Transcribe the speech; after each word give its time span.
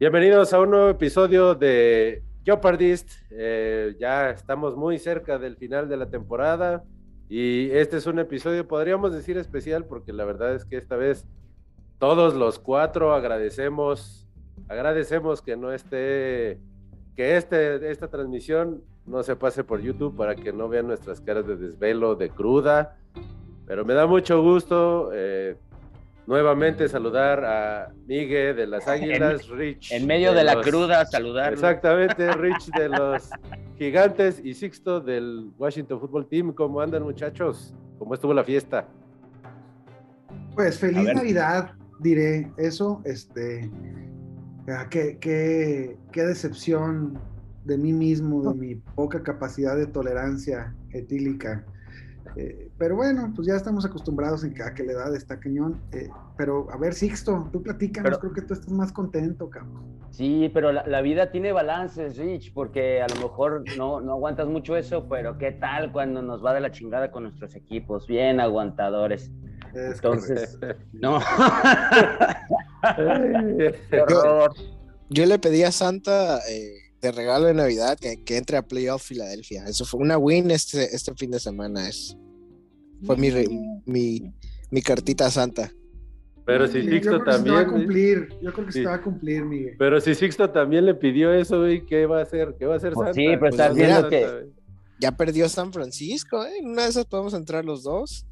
Bienvenidos 0.00 0.54
a 0.54 0.60
un 0.60 0.70
nuevo 0.70 0.88
episodio 0.88 1.54
de 1.54 2.22
Jeopardist. 2.42 3.10
Eh, 3.32 3.94
ya 4.00 4.30
estamos 4.30 4.74
muy 4.74 4.98
cerca 4.98 5.38
del 5.38 5.58
final 5.58 5.90
de 5.90 5.98
la 5.98 6.06
temporada 6.06 6.84
y 7.28 7.70
este 7.72 7.98
es 7.98 8.06
un 8.06 8.18
episodio, 8.18 8.66
podríamos 8.66 9.12
decir 9.12 9.36
especial, 9.36 9.84
porque 9.84 10.14
la 10.14 10.24
verdad 10.24 10.54
es 10.54 10.64
que 10.64 10.78
esta 10.78 10.96
vez 10.96 11.26
todos 11.98 12.32
los 12.32 12.58
cuatro 12.58 13.12
agradecemos, 13.12 14.26
agradecemos 14.68 15.42
que 15.42 15.58
no 15.58 15.70
esté, 15.70 16.58
que 17.14 17.36
este, 17.36 17.90
esta 17.90 18.08
transmisión 18.08 18.82
no 19.04 19.22
se 19.22 19.36
pase 19.36 19.64
por 19.64 19.82
YouTube 19.82 20.16
para 20.16 20.34
que 20.34 20.50
no 20.50 20.70
vean 20.70 20.86
nuestras 20.86 21.20
caras 21.20 21.46
de 21.46 21.56
desvelo, 21.56 22.14
de 22.14 22.30
cruda. 22.30 22.96
Pero 23.66 23.84
me 23.84 23.92
da 23.92 24.06
mucho 24.06 24.40
gusto 24.40 25.10
eh, 25.12 25.58
nuevamente 26.30 26.88
saludar 26.88 27.44
a 27.44 27.92
Miguel 28.06 28.54
de 28.54 28.66
las 28.68 28.86
Águilas, 28.86 29.48
Rich. 29.48 29.90
En 29.90 30.06
medio 30.06 30.32
de, 30.32 30.44
la 30.44 30.60
cruda, 30.60 31.04
saludar. 31.04 31.54
Exactamente, 31.54 32.30
Rich 32.34 32.70
de 32.70 32.88
los 32.88 33.30
Gigantes 33.76 34.40
y 34.44 34.54
Sixto 34.54 35.00
del 35.00 35.50
Washington 35.58 35.98
Football 35.98 36.28
Team. 36.28 36.52
¿Cómo 36.52 36.80
andan, 36.80 37.02
muchachos? 37.02 37.74
¿Cómo 37.98 38.14
estuvo 38.14 38.32
la 38.32 38.44
fiesta? 38.44 38.86
Pues 40.54 40.78
feliz 40.78 41.12
Navidad, 41.12 41.72
diré 41.98 42.48
eso. 42.58 43.02
Este, 43.04 43.68
ah, 44.68 44.86
qué, 44.88 45.18
qué, 45.20 45.98
qué 46.12 46.22
decepción 46.22 47.18
de 47.64 47.76
mí 47.76 47.92
mismo, 47.92 48.52
de 48.52 48.54
mi 48.54 48.74
poca 48.76 49.20
capacidad 49.24 49.76
de 49.76 49.86
tolerancia 49.88 50.76
etílica 50.92 51.66
eh, 52.36 52.70
pero 52.78 52.96
bueno, 52.96 53.32
pues 53.34 53.48
ya 53.48 53.54
estamos 53.54 53.84
acostumbrados 53.84 54.44
en 54.44 54.54
que, 54.54 54.62
a 54.62 54.74
que 54.74 54.84
la 54.84 54.92
edad 54.92 55.14
está 55.14 55.38
cañón. 55.38 55.80
Eh, 55.92 56.08
pero 56.36 56.68
a 56.70 56.76
ver, 56.76 56.94
Sixto, 56.94 57.48
tú 57.52 57.62
platícanos, 57.62 58.18
creo 58.18 58.32
que 58.32 58.42
tú 58.42 58.54
estás 58.54 58.70
más 58.70 58.92
contento, 58.92 59.50
cabrón. 59.50 60.00
Sí, 60.10 60.50
pero 60.52 60.72
la, 60.72 61.00
vida 61.02 61.30
tiene 61.30 61.52
balances, 61.52 62.16
Rich, 62.16 62.52
porque 62.52 63.00
a 63.00 63.06
lo 63.06 63.14
mejor 63.16 63.64
no, 63.76 64.00
no 64.00 64.12
aguantas 64.12 64.48
mucho 64.48 64.76
eso, 64.76 65.06
pero 65.08 65.38
¿qué 65.38 65.52
tal 65.52 65.92
cuando 65.92 66.20
nos 66.20 66.44
va 66.44 66.52
de 66.52 66.60
la 66.60 66.70
chingada 66.70 67.10
con 67.10 67.22
nuestros 67.22 67.54
equipos? 67.54 68.06
Bien 68.06 68.40
aguantadores. 68.40 69.30
Entonces, 69.74 70.58
no. 70.92 71.20
yo, 75.08 75.26
le 75.26 75.38
pedí 75.38 75.62
a 75.62 75.72
Santa 75.72 76.38
eh, 76.50 76.89
de 77.00 77.12
regalo 77.12 77.46
de 77.46 77.54
Navidad 77.54 77.98
que, 77.98 78.22
que, 78.22 78.36
entre 78.36 78.56
a 78.56 78.62
Playoff 78.62 79.02
Filadelfia. 79.02 79.64
Eso 79.64 79.84
fue 79.84 80.00
una 80.00 80.18
win 80.18 80.50
este, 80.50 80.94
este 80.94 81.14
fin 81.14 81.30
de 81.30 81.40
semana. 81.40 81.88
Es, 81.88 82.16
fue 83.04 83.16
mi, 83.16 83.30
mi, 83.86 84.32
mi 84.70 84.82
cartita 84.82 85.30
santa. 85.30 85.72
Pero 86.44 86.66
si 86.66 86.82
Sixto 86.82 87.22
también. 87.22 87.56
Se 87.56 87.62
va 87.62 87.68
a 87.68 87.72
cumplir. 87.72 88.28
Yo 88.42 88.52
creo 88.52 88.66
que 88.66 88.72
se 88.72 88.84
va 88.84 88.94
a 88.94 89.02
cumplir, 89.02 89.44
Miguel. 89.44 89.76
Pero 89.78 90.00
si 90.00 90.14
Sixto 90.14 90.50
también 90.50 90.84
le 90.84 90.94
pidió 90.94 91.32
eso, 91.32 91.60
güey, 91.60 91.86
¿qué 91.86 92.06
va 92.06 92.18
a 92.18 92.22
hacer? 92.22 92.56
¿Qué 92.58 92.66
va 92.66 92.74
a 92.74 92.76
hacer 92.76 92.92
pues 92.92 93.06
Santa? 93.06 93.20
Sí, 93.20 93.26
pero 93.38 93.48
estás 93.48 93.68
pues 93.68 93.78
viendo 93.78 94.08
que. 94.08 94.46
Ya 94.98 95.12
perdió 95.12 95.48
San 95.48 95.72
Francisco, 95.72 96.44
¿eh? 96.44 96.58
En 96.58 96.70
una 96.70 96.82
de 96.82 96.90
esas 96.90 97.06
podemos 97.06 97.34
entrar 97.34 97.64
los 97.64 97.84
dos. 97.84 98.26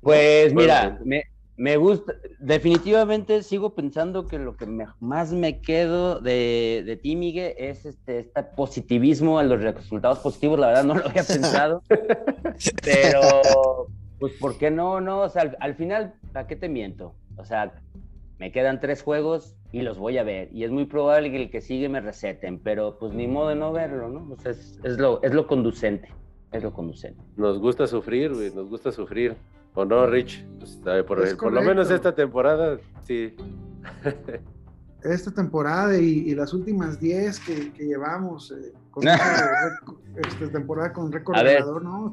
Pues 0.00 0.52
mira, 0.52 1.00
me, 1.04 1.22
me 1.56 1.78
gusta, 1.78 2.14
definitivamente 2.38 3.42
sigo 3.42 3.74
pensando 3.74 4.26
que 4.26 4.38
lo 4.38 4.56
que 4.56 4.66
más 5.00 5.32
me 5.32 5.60
quedo 5.60 6.20
de, 6.20 6.82
de 6.84 6.96
ti, 6.96 7.16
Miguel, 7.16 7.54
es 7.56 7.86
este, 7.86 8.18
este 8.18 8.42
positivismo 8.42 9.38
a 9.38 9.42
los 9.42 9.62
resultados 9.62 10.18
positivos. 10.18 10.58
La 10.58 10.68
verdad 10.68 10.84
no 10.84 10.94
lo 10.94 11.06
había 11.06 11.22
pensado, 11.26 11.82
pero 12.82 13.88
pues 14.18 14.34
¿por 14.34 14.58
qué 14.58 14.70
no? 14.70 15.00
no? 15.00 15.20
O 15.20 15.28
sea, 15.30 15.56
al, 15.60 15.74
final, 15.76 16.14
¿para 16.32 16.46
qué 16.46 16.56
te 16.56 16.68
miento? 16.68 17.14
O 17.36 17.44
sea, 17.44 17.80
me 18.38 18.52
quedan 18.52 18.78
tres 18.78 19.02
juegos 19.02 19.56
y 19.72 19.80
los 19.80 19.98
voy 19.98 20.18
a 20.18 20.24
ver. 20.24 20.50
Y 20.52 20.64
es 20.64 20.70
muy 20.70 20.84
probable 20.84 21.30
que 21.30 21.42
el 21.42 21.50
que 21.50 21.62
sigue 21.62 21.88
me 21.88 22.02
receten, 22.02 22.58
pero 22.58 22.98
pues 22.98 23.14
ni 23.14 23.26
modo 23.26 23.48
de 23.48 23.56
no 23.56 23.72
verlo, 23.72 24.10
¿no? 24.10 24.30
O 24.30 24.38
sea, 24.38 24.52
es, 24.52 24.78
es 24.84 24.98
lo, 24.98 25.22
es 25.22 25.32
lo 25.32 25.46
conducente, 25.46 26.10
es 26.52 26.62
lo 26.62 26.74
conducente. 26.74 27.22
Nos 27.36 27.58
gusta 27.58 27.86
sufrir, 27.86 28.34
güey, 28.34 28.52
nos 28.54 28.68
gusta 28.68 28.92
sufrir. 28.92 29.36
¿O 29.76 29.84
no, 29.84 30.06
Rich? 30.06 30.44
Pues, 30.58 31.34
por, 31.36 31.52
lo 31.52 31.62
menos 31.62 31.90
esta 31.90 32.14
temporada, 32.14 32.78
sí. 33.04 33.36
esta 35.04 35.30
temporada 35.30 35.96
y, 35.98 36.34
las 36.34 36.54
últimas 36.54 36.98
10 36.98 37.40
que, 37.40 37.72
llevamos 37.78 38.52
eh, 38.52 38.72
con 38.90 39.06
esta 39.08 40.50
temporada 40.50 40.92
con 40.94 41.12
récord 41.12 41.36
ganador, 41.36 41.84
¿no? 41.84 42.12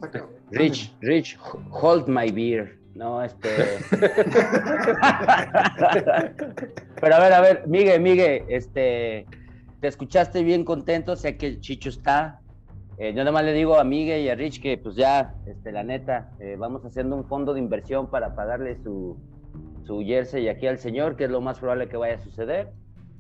Rich, 0.52 0.94
Rich, 1.02 1.40
hold 1.72 2.07
my 2.07 2.29
beer. 2.31 2.78
No, 2.96 3.23
este. 3.23 3.50
Pero 7.02 7.16
a 7.16 7.19
ver, 7.19 7.34
a 7.34 7.41
ver, 7.41 7.63
Miguel, 7.66 8.02
Miguel, 8.02 8.44
este. 8.50 9.25
Te 9.79 9.88
escuchaste 9.88 10.44
bien 10.44 10.63
contento, 10.66 11.16
sé 11.16 11.38
que 11.38 11.59
Chicho 11.59 11.90
está, 11.90 12.40
eh, 12.97 13.11
yo 13.13 13.17
nada 13.17 13.31
más 13.31 13.43
le 13.43 13.53
digo 13.53 13.77
a 13.79 13.83
Miguel 13.83 14.21
y 14.21 14.29
a 14.29 14.35
Rich 14.35 14.61
que 14.61 14.77
pues 14.77 14.95
ya, 14.95 15.35
este, 15.45 15.71
la 15.71 15.83
neta, 15.83 16.31
eh, 16.39 16.55
vamos 16.57 16.85
haciendo 16.85 17.15
un 17.15 17.25
fondo 17.25 17.53
de 17.53 17.59
inversión 17.59 18.09
para 18.09 18.35
pagarle 18.35 18.75
su, 18.83 19.17
su 19.83 20.01
jersey 20.01 20.47
aquí 20.47 20.67
al 20.67 20.77
señor, 20.77 21.15
que 21.15 21.25
es 21.25 21.31
lo 21.31 21.41
más 21.41 21.59
probable 21.59 21.89
que 21.89 21.97
vaya 21.97 22.15
a 22.15 22.19
suceder. 22.19 22.69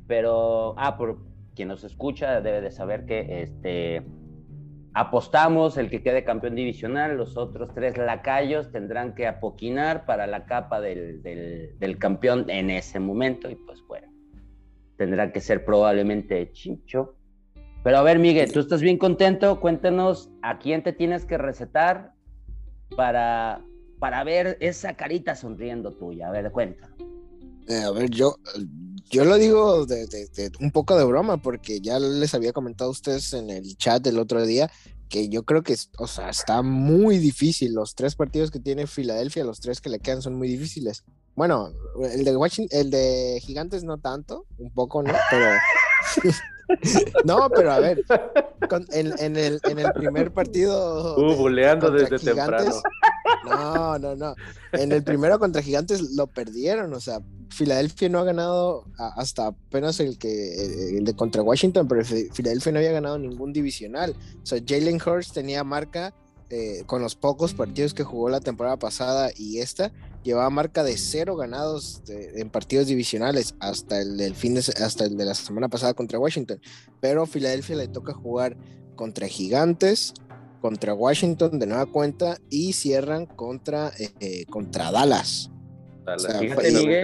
Pero, 0.07 0.75
ah, 0.77 0.97
por 0.97 1.17
quien 1.55 1.69
nos 1.69 1.83
escucha 1.83 2.41
debe 2.41 2.61
de 2.61 2.71
saber 2.71 3.05
que 3.05 3.41
este, 3.41 4.03
apostamos 4.93 5.77
el 5.77 5.89
que 5.89 6.03
quede 6.03 6.23
campeón 6.23 6.55
divisional, 6.55 7.17
los 7.17 7.35
otros 7.37 7.73
tres 7.73 7.97
lacayos 7.97 8.71
tendrán 8.71 9.15
que 9.15 9.27
apoquinar 9.27 10.05
para 10.05 10.27
la 10.27 10.45
capa 10.45 10.81
del, 10.81 11.23
del, 11.23 11.79
del 11.79 11.97
campeón 11.97 12.49
en 12.49 12.69
ese 12.69 12.99
momento 12.99 13.49
y 13.49 13.55
pues 13.55 13.81
bueno, 13.87 14.07
tendrá 14.97 15.31
que 15.31 15.41
ser 15.41 15.65
probablemente 15.65 16.51
Chicho 16.51 17.15
pero 17.83 17.97
a 17.97 18.01
ver, 18.01 18.17
Miguel, 18.17 18.51
tú 18.51 18.61
estás 18.61 18.81
bien 18.81 18.97
contento. 18.97 19.59
Cuéntanos 19.59 20.29
a 20.41 20.57
quién 20.57 20.83
te 20.83 20.93
tienes 20.93 21.25
que 21.25 21.37
recetar 21.37 22.13
para, 22.95 23.61
para 23.99 24.23
ver 24.23 24.57
esa 24.61 24.95
carita 24.95 25.35
sonriendo 25.35 25.91
tuya. 25.91 26.29
A 26.29 26.31
ver, 26.31 26.51
cuenta. 26.51 26.89
Eh, 27.67 27.83
a 27.83 27.91
ver, 27.91 28.09
yo, 28.09 28.37
yo 29.09 29.25
lo 29.25 29.37
digo 29.37 29.85
de, 29.85 30.07
un 30.59 30.71
poco 30.71 30.97
de 30.97 31.03
broma, 31.03 31.37
porque 31.37 31.81
ya 31.81 31.99
les 31.99 32.33
había 32.33 32.53
comentado 32.53 32.89
a 32.89 32.91
ustedes 32.91 33.33
en 33.33 33.49
el 33.49 33.77
chat 33.77 34.01
del 34.01 34.19
otro 34.19 34.45
día 34.45 34.71
que 35.09 35.29
yo 35.29 35.43
creo 35.43 35.61
que, 35.61 35.75
o 35.99 36.07
sea, 36.07 36.29
está 36.29 36.63
muy 36.63 37.19
difícil. 37.19 37.73
Los 37.73 37.93
tres 37.93 38.15
partidos 38.15 38.49
que 38.49 38.59
tiene 38.59 38.87
Filadelfia, 38.87 39.43
los 39.43 39.59
tres 39.59 39.79
que 39.79 39.89
le 39.89 39.99
quedan 39.99 40.23
son 40.23 40.35
muy 40.35 40.47
difíciles. 40.47 41.03
Bueno, 41.35 41.71
el 42.11 42.23
de 42.23 42.35
Washington, 42.35 42.79
el 42.79 42.89
de 42.89 43.39
Gigantes 43.41 43.83
no 43.83 43.99
tanto, 43.99 44.47
un 44.57 44.71
poco, 44.71 45.03
¿no? 45.03 45.13
Pero 45.29 45.45
No, 47.25 47.49
pero 47.49 47.71
a 47.71 47.79
ver, 47.79 48.03
en, 48.91 49.37
el, 49.37 49.59
primer 49.93 50.31
partido. 50.31 51.15
Uh, 51.17 51.35
buleando 51.35 51.91
desde 51.91 52.19
temprano. 52.19 52.71
No, 53.45 53.99
no, 53.99 54.15
no. 54.15 54.35
En 54.71 54.91
el 54.91 55.03
primero 55.03 55.39
contra 55.39 55.61
Gigantes 55.61 56.13
lo 56.15 56.27
perdieron. 56.27 56.93
O 56.93 56.99
sea, 56.99 57.19
Filadelfia 57.49 58.09
no 58.09 58.19
ha 58.19 58.23
ganado 58.23 58.85
hasta 58.97 59.47
apenas 59.47 59.99
el 59.99 60.17
que 60.17 60.97
el 60.97 61.05
de 61.05 61.15
contra 61.15 61.41
Washington, 61.41 61.87
pero 61.87 62.03
Filadelfia 62.03 62.71
no 62.71 62.79
había 62.79 62.91
ganado 62.91 63.17
ningún 63.17 63.53
divisional. 63.53 64.15
O 64.41 64.45
sea, 64.45 64.59
Jalen 64.65 64.99
Hurst 65.05 65.33
tenía 65.33 65.63
marca 65.63 66.13
eh, 66.49 66.83
con 66.85 67.01
los 67.01 67.15
pocos 67.15 67.53
partidos 67.53 67.93
que 67.93 68.03
jugó 68.03 68.29
la 68.29 68.39
temporada 68.39 68.77
pasada 68.77 69.31
y 69.35 69.59
esta, 69.59 69.91
llevaba 70.23 70.49
marca 70.49 70.83
de 70.83 70.97
cero 70.97 71.35
ganados 71.35 72.01
en 72.07 72.49
partidos 72.49 72.87
divisionales 72.87 73.55
hasta 73.59 73.99
el 74.01 74.17
del 74.17 74.35
fin 74.35 74.53
de, 74.53 74.59
hasta 74.59 75.05
el 75.05 75.17
de 75.17 75.25
la 75.25 75.33
semana 75.33 75.69
pasada 75.69 75.93
contra 75.93 76.19
Washington. 76.19 76.61
Pero 77.01 77.25
Filadelfia 77.25 77.75
le 77.75 77.87
toca 77.87 78.13
jugar 78.13 78.55
contra 78.95 79.27
Gigantes, 79.27 80.13
contra 80.61 80.93
Washington 80.93 81.59
de 81.59 81.67
nueva 81.67 81.85
cuenta 81.85 82.37
y 82.49 82.73
cierran 82.73 83.25
contra, 83.25 83.91
eh, 84.19 84.45
contra 84.49 84.91
Dallas. 84.91 85.51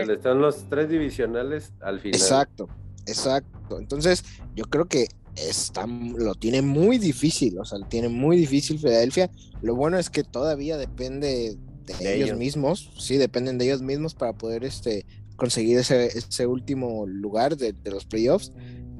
están 0.09 0.39
los 0.39 0.69
tres 0.69 0.89
divisionales 0.89 1.73
al 1.81 1.99
final. 1.99 2.19
Exacto, 2.19 2.69
exacto. 3.05 3.77
Entonces, 3.77 4.23
yo 4.55 4.65
creo 4.65 4.85
que 4.85 5.09
está, 5.47 5.85
lo 5.87 6.35
tiene 6.35 6.61
muy 6.61 6.97
difícil, 6.97 7.57
o 7.59 7.65
sea, 7.65 7.79
lo 7.79 7.87
tiene 7.87 8.09
muy 8.09 8.37
difícil 8.37 8.79
Filadelfia. 8.79 9.29
Lo 9.61 9.75
bueno 9.75 9.97
es 9.97 10.09
que 10.09 10.23
todavía 10.23 10.77
depende 10.77 11.57
de, 11.85 12.15
ellos, 12.15 12.37
mismos, 12.37 12.91
sí, 12.97 13.17
dependen 13.17 13.57
de 13.57 13.65
ellos 13.65 13.81
mismos 13.81 14.13
para 14.13 14.33
poder 14.33 14.63
este, 14.63 15.05
conseguir 15.35 15.79
ese, 15.79 16.05
ese 16.05 16.45
último 16.45 17.05
lugar 17.07 17.57
de, 17.57 17.75
los 17.85 18.05
playoffs, 18.05 18.51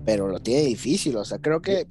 pero 0.05 0.27
lo 0.27 0.39
tiene 0.39 0.63
difícil, 0.63 1.15
o 1.17 1.25
sea, 1.25 1.39
creo 1.39 1.61
que 1.61 1.87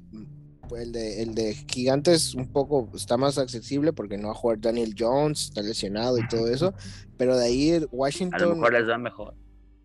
pues, 0.67 0.83
el, 0.83 0.91
de, 0.91 1.21
el 1.21 1.35
de 1.35 1.53
Gigantes 1.53 2.35
un 2.35 2.51
poco 2.51 2.89
está 2.93 3.17
más 3.17 3.37
accesible 3.37 3.93
porque 3.93 4.17
no 4.17 4.27
va 4.27 4.33
a 4.33 4.37
jugar 4.37 4.59
Daniel 4.59 4.93
Jones, 4.97 5.45
está 5.45 5.61
lesionado 5.61 6.17
y 6.17 6.27
todo 6.27 6.47
eso, 6.47 6.73
pero 7.17 7.37
de 7.37 7.45
ahí 7.45 7.85
Washington... 7.91 8.41
A 8.41 8.45
lo 8.45 8.55
mejor 8.55 8.73
les 8.73 8.87
da 8.87 8.97
mejor. 8.97 9.35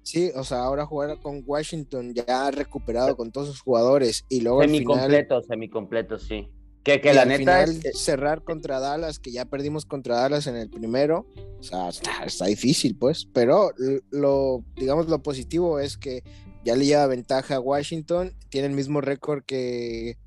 Sí, 0.04 0.30
o 0.34 0.44
sea, 0.44 0.58
ahora 0.58 0.84
jugar 0.84 1.18
con 1.20 1.42
Washington 1.46 2.12
ya 2.14 2.50
recuperado 2.50 3.16
con 3.16 3.32
todos 3.32 3.48
sus 3.48 3.60
jugadores 3.60 4.24
y 4.28 4.42
luego 4.42 4.60
semi 4.60 4.84
completo, 4.84 5.42
semi 5.42 5.68
completo, 5.70 6.18
sí. 6.18 6.48
Que, 6.84 7.00
que 7.00 7.14
la 7.14 7.24
neta 7.24 7.62
es... 7.62 7.80
cerrar 7.94 8.44
contra 8.44 8.78
Dallas, 8.78 9.18
que 9.18 9.32
ya 9.32 9.46
perdimos 9.46 9.86
contra 9.86 10.16
Dallas 10.16 10.46
en 10.46 10.56
el 10.56 10.68
primero, 10.68 11.26
o 11.58 11.62
sea, 11.62 11.88
está, 11.88 12.44
difícil, 12.44 12.98
pues, 12.98 13.26
pero 13.32 13.70
lo, 14.10 14.62
digamos, 14.76 15.08
lo 15.08 15.22
positivo 15.22 15.80
es 15.80 15.96
que 15.96 16.22
ya 16.62 16.76
le 16.76 16.84
lleva 16.84 17.06
ventaja 17.06 17.56
a 17.56 17.60
Washington, 17.60 18.34
tiene 18.50 18.66
el 18.66 18.74
mismo 18.74 19.00
récord 19.00 19.42
que, 19.44 20.18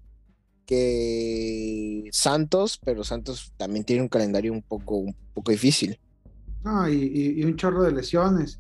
que 0.66 2.10
Santos, 2.12 2.80
pero 2.84 3.04
Santos 3.04 3.54
también 3.58 3.86
tiene 3.86 4.02
un 4.02 4.10
calendario 4.10 4.52
un 4.52 4.64
poco, 4.64 4.98
un 4.98 5.16
poco 5.36 5.52
difícil. 5.52 6.00
No, 6.64 6.90
y, 6.90 7.44
un 7.44 7.56
chorro 7.56 7.84
de 7.84 7.92
lesiones. 7.92 8.60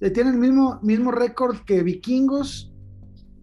Eh, 0.00 0.10
tiene 0.10 0.30
el 0.30 0.36
mismo, 0.36 0.78
mismo 0.82 1.10
récord 1.10 1.58
que 1.64 1.82
Vikingos, 1.82 2.72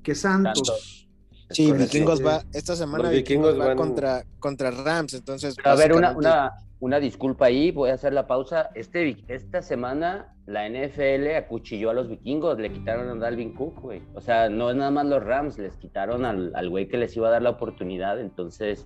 que 0.04 0.16
Santos. 0.16 1.08
Sí, 1.50 1.72
Vikingos 1.72 2.26
va, 2.26 2.44
esta 2.54 2.76
semana 2.76 3.10
Vikingos, 3.10 3.60
va 3.60 3.76
contra, 3.76 4.24
contra 4.40 4.72
Rams, 4.72 5.14
entonces... 5.14 5.56
a 5.64 5.76
ver, 5.76 5.94
una, 5.94 6.16
una, 6.16 6.52
una 6.80 7.00
disculpa 7.00 7.46
ahí, 7.46 7.72
voy 7.72 7.90
a 7.90 7.94
hacer 7.94 8.14
la 8.14 8.26
pausa. 8.26 8.70
Este, 8.74 9.18
esta 9.28 9.62
semana 9.62 10.34
la 10.46 10.68
NFL 10.68 11.36
acuchilló 11.38 11.92
a 11.92 11.94
los 11.94 12.10
vikingos, 12.10 12.58
le 12.60 12.72
quitaron 12.72 13.10
a 13.10 13.16
Dalvin 13.16 13.54
Cook, 13.54 13.82
güey. 13.82 14.02
O 14.16 14.22
sea, 14.22 14.50
no 14.50 14.70
es 14.70 14.76
nada 14.76 14.92
más 14.92 15.06
los 15.06 15.24
Rams, 15.24 15.58
les 15.58 15.76
quitaron 15.78 16.26
al 16.26 16.70
güey 16.70 16.88
que 16.88 16.98
les 16.98 17.16
iba 17.16 17.28
a 17.28 17.32
dar 17.32 17.42
la 17.42 17.52
oportunidad, 17.52 18.20
entonces, 18.20 18.86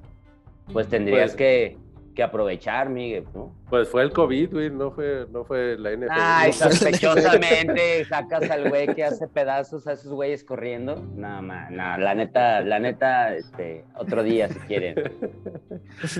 pues 0.73 0.87
tendrías 0.87 1.31
pues, 1.31 1.35
que 1.35 1.77
que 2.15 2.23
aprovechar, 2.23 2.89
Miguel, 2.89 3.25
¿no? 3.35 3.53
Pues 3.69 3.89
fue 3.89 4.03
el 4.03 4.11
COVID, 4.11 4.53
güey, 4.53 4.69
no 4.69 4.91
fue, 4.91 5.27
no 5.31 5.43
fue 5.43 5.77
la 5.77 5.91
NFL. 5.91 6.07
Ay, 6.09 6.53
sospechosamente 6.53 8.05
sacas 8.05 8.49
al 8.49 8.69
güey 8.69 8.87
que 8.95 9.03
hace 9.03 9.27
pedazos 9.27 9.85
a 9.87 9.93
esos 9.93 10.11
güeyes 10.11 10.43
corriendo. 10.43 10.95
No, 10.95 11.41
man, 11.41 11.75
no, 11.75 11.97
la 11.97 12.15
neta, 12.15 12.61
la 12.61 12.79
neta, 12.79 13.35
este, 13.35 13.85
otro 13.97 14.23
día 14.23 14.47
si 14.49 14.59
quieren. 14.59 14.95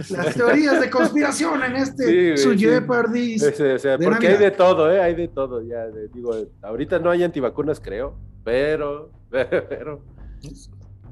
Las 0.10 0.36
teorías 0.36 0.80
de 0.80 0.90
conspiración 0.90 1.64
en 1.64 1.76
este 1.78 2.38
su 2.38 2.56
Jeopardy. 2.56 3.38
O 3.38 3.80
sea, 3.80 3.98
porque 3.98 4.28
hay 4.28 4.38
de 4.38 4.52
todo, 4.52 4.92
¿eh? 4.92 5.02
Hay 5.02 5.16
de 5.16 5.30
todo, 5.30 5.62
ya, 5.62 5.88
digo, 6.14 6.36
ahorita 6.62 7.00
no 7.00 7.10
hay 7.10 7.24
antivacunas, 7.24 7.80
creo, 7.80 8.16
pero, 8.44 9.10
pero... 9.30 10.02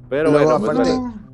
Pero 0.08 0.30
bueno, 0.30 0.60
pues, 0.60 0.88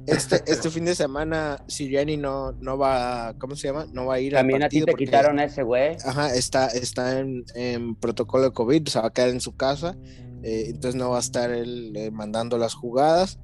este, 0.06 0.42
este 0.46 0.70
fin 0.70 0.84
de 0.84 0.94
semana 0.94 1.62
Siriani 1.68 2.16
no, 2.16 2.52
no 2.52 2.78
va, 2.78 3.34
¿cómo 3.38 3.54
se 3.54 3.68
llama? 3.68 3.86
No 3.92 4.06
va 4.06 4.14
a 4.14 4.20
ir 4.20 4.32
También 4.32 4.62
a 4.62 4.68
ti 4.68 4.82
te 4.82 4.94
quitaron 4.94 5.38
a 5.38 5.44
ese 5.44 5.62
güey. 5.62 5.96
Ajá, 6.04 6.34
está, 6.34 6.68
está 6.68 7.20
en, 7.20 7.94
protocolo 7.96 8.44
de 8.44 8.52
COVID, 8.52 8.88
se 8.88 9.00
va 9.00 9.08
a 9.08 9.12
quedar 9.12 9.30
en 9.30 9.40
su 9.40 9.56
casa, 9.56 9.96
eh, 10.42 10.64
entonces 10.68 10.94
no 10.94 11.10
va 11.10 11.18
a 11.18 11.20
estar 11.20 11.50
él 11.50 11.92
eh, 11.96 12.10
mandando 12.10 12.58
las 12.58 12.74
jugadas. 12.74 13.38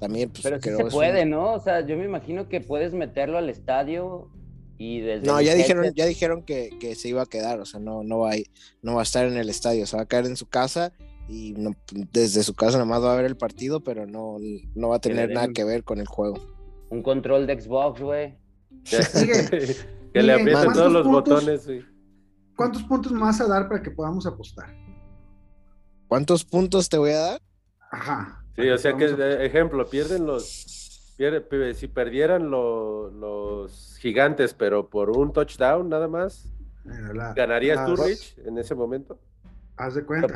También, 0.00 0.30
pues, 0.30 0.42
Pero 0.42 0.60
sí 0.60 0.70
se 0.70 0.84
puede, 0.86 1.24
¿no? 1.24 1.52
O 1.52 1.60
sea, 1.60 1.86
yo 1.86 1.96
me 1.96 2.04
imagino 2.04 2.48
que 2.48 2.60
puedes 2.60 2.92
meterlo 2.92 3.38
al 3.38 3.48
estadio 3.48 4.28
y 4.76 5.00
desde 5.00 5.26
No, 5.26 5.40
ya 5.40 5.54
dijeron, 5.54 5.92
ya 5.94 6.04
dijeron 6.04 6.42
que, 6.42 6.70
que, 6.80 6.94
se 6.94 7.08
iba 7.08 7.22
a 7.22 7.26
quedar, 7.26 7.60
o 7.60 7.64
sea, 7.64 7.80
no, 7.80 8.02
no, 8.02 8.18
va 8.18 8.32
a, 8.32 8.36
no 8.82 8.94
va 8.94 9.00
a 9.00 9.04
estar 9.04 9.26
en 9.26 9.36
el 9.36 9.48
estadio, 9.48 9.86
se 9.86 9.96
va 9.96 10.02
a 10.02 10.06
quedar 10.06 10.26
en 10.26 10.36
su 10.36 10.46
casa 10.46 10.92
y 11.28 11.54
desde 12.12 12.42
su 12.42 12.54
casa 12.54 12.78
nomás 12.78 13.02
va 13.02 13.12
a 13.12 13.16
ver 13.16 13.24
el 13.24 13.36
partido, 13.36 13.82
pero 13.82 14.06
no, 14.06 14.36
no 14.74 14.88
va 14.90 14.96
a 14.96 15.00
tener 15.00 15.30
nada 15.30 15.48
que 15.48 15.64
ver 15.64 15.84
con 15.84 15.98
el 15.98 16.06
juego. 16.06 16.36
Un 16.90 17.02
control 17.02 17.46
de 17.46 17.60
Xbox, 17.60 18.00
güey. 18.00 18.38
que 20.12 20.22
le 20.22 20.32
aprieten 20.32 20.72
todos 20.72 20.92
los 20.92 21.06
botones, 21.06 21.68
¿Cuántos 22.56 22.84
puntos 22.84 23.10
me 23.10 23.20
vas 23.20 23.40
a 23.40 23.48
dar 23.48 23.68
para 23.68 23.82
que 23.82 23.90
podamos 23.90 24.26
apostar? 24.26 24.72
¿Cuántos 26.06 26.44
puntos 26.44 26.88
te 26.88 26.98
voy 26.98 27.10
a 27.10 27.18
dar? 27.18 27.42
Ajá. 27.90 28.44
Sí, 28.54 28.68
o 28.68 28.78
sea 28.78 28.96
que, 28.96 29.06
ejemplo, 29.44 29.88
pierden 29.88 30.26
los. 30.26 30.46
si 31.74 31.88
perdieran 31.88 32.50
los 32.50 33.96
gigantes, 33.98 34.54
pero 34.54 34.88
por 34.88 35.10
un 35.10 35.32
touchdown 35.32 35.88
nada 35.88 36.06
más, 36.06 36.52
¿ganarías 37.34 37.84
tú, 37.86 37.96
Rich, 37.96 38.38
en 38.44 38.58
ese 38.58 38.76
momento? 38.76 39.18
Haz 39.76 39.96
de 39.96 40.04
cuenta 40.04 40.28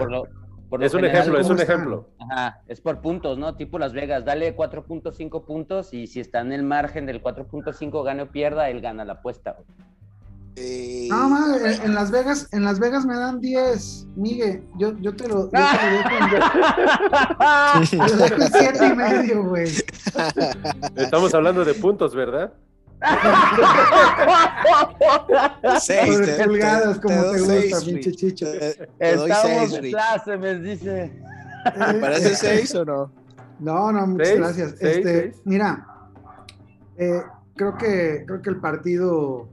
es 0.80 0.94
un 0.94 1.04
ejemplo, 1.04 1.38
es 1.38 1.48
un 1.48 1.60
ejemplo. 1.60 2.08
Ajá, 2.18 2.62
es 2.66 2.80
por 2.80 3.00
puntos, 3.00 3.38
¿no? 3.38 3.56
Tipo 3.56 3.78
Las 3.78 3.92
Vegas, 3.92 4.24
dale 4.24 4.56
4.5 4.56 5.44
puntos 5.44 5.94
y 5.94 6.06
si 6.06 6.20
está 6.20 6.40
en 6.40 6.52
el 6.52 6.62
margen 6.62 7.06
del 7.06 7.22
4.5 7.22 8.04
gane 8.04 8.22
o 8.22 8.30
pierda, 8.30 8.68
él 8.70 8.80
gana 8.80 9.04
la 9.04 9.14
apuesta. 9.14 9.56
No, 11.08 11.28
madre, 11.28 11.76
en, 11.84 11.94
Las 11.94 12.10
Vegas, 12.10 12.48
en 12.52 12.64
Las 12.64 12.80
Vegas 12.80 13.06
me 13.06 13.14
dan 13.16 13.40
10, 13.40 14.08
Miguel, 14.16 14.64
yo, 14.76 14.98
yo 14.98 15.14
te 15.14 15.28
lo, 15.28 15.44
yo 15.44 15.50
te 15.50 15.58
lo 17.96 18.16
dejo 18.16 18.42
en 18.42 18.52
7 18.52 18.86
y 18.86 18.96
medio, 18.96 19.44
güey. 19.44 19.70
Estamos 20.96 21.32
hablando 21.34 21.64
de 21.64 21.74
puntos, 21.74 22.14
¿verdad? 22.14 22.52
seis 25.80 26.20
te, 26.20 26.44
pulgadas, 26.44 26.98
como 26.98 27.32
te, 27.32 27.40
gusta, 27.40 27.80
pinche 27.84 28.12
chicho. 28.12 28.46
Estamos 28.98 29.74
en 29.74 29.90
clase, 29.90 30.36
me 30.36 30.58
dice. 30.58 31.12
¿Parece 32.00 32.34
seis 32.34 32.74
o 32.74 32.84
no? 32.84 33.12
No, 33.60 33.92
no, 33.92 34.06
muchas 34.06 34.36
gracias. 34.36 34.74
este, 34.80 35.32
mira, 35.44 35.86
eh, 36.96 37.22
creo 37.56 37.76
que 37.76 38.24
creo 38.26 38.42
que 38.42 38.50
el 38.50 38.60
partido 38.60 39.48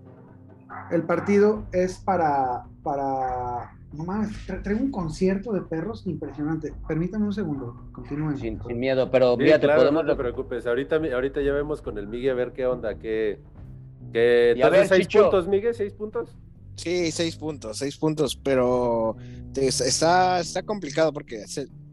el 0.92 1.04
partido 1.04 1.66
es 1.72 1.98
para 1.98 2.66
para 2.84 3.72
no 3.96 4.04
mames, 4.04 4.30
traigo 4.46 4.82
un 4.82 4.92
concierto 4.92 5.54
de 5.54 5.62
perros 5.62 6.06
impresionante. 6.06 6.74
Permítame 6.88 7.26
un 7.26 7.34
segundo, 7.34 7.90
continúen. 7.92 8.38
Sin, 8.38 8.60
miedo, 8.80 9.10
pero 9.10 9.38
podemos... 9.38 9.94
No 9.94 10.06
te 10.06 10.16
preocupes, 10.16 10.66
ahorita, 10.68 10.98
ahorita 10.98 11.42
ya 11.42 11.54
vemos 11.54 11.82
con 11.82 11.98
el 11.98 12.08
Miguel 12.08 12.32
a 12.32 12.36
ver 12.36 12.54
qué 12.54 12.66
onda, 12.66 12.98
qué... 12.98 13.40
qué... 14.12 14.60
a 14.64 14.70
ver, 14.70 14.88
seis 14.88 15.08
puntos, 15.08 15.48
Miguel? 15.48 15.74
¿Seis 15.74 15.94
puntos? 15.94 16.36
Sí, 16.76 17.12
seis 17.12 17.38
puntos, 17.38 17.78
seis 17.78 17.98
puntos, 17.98 18.36
pero 18.36 19.16
está, 19.56 20.40
está 20.42 20.64
complicado 20.64 21.14
porque 21.14 21.46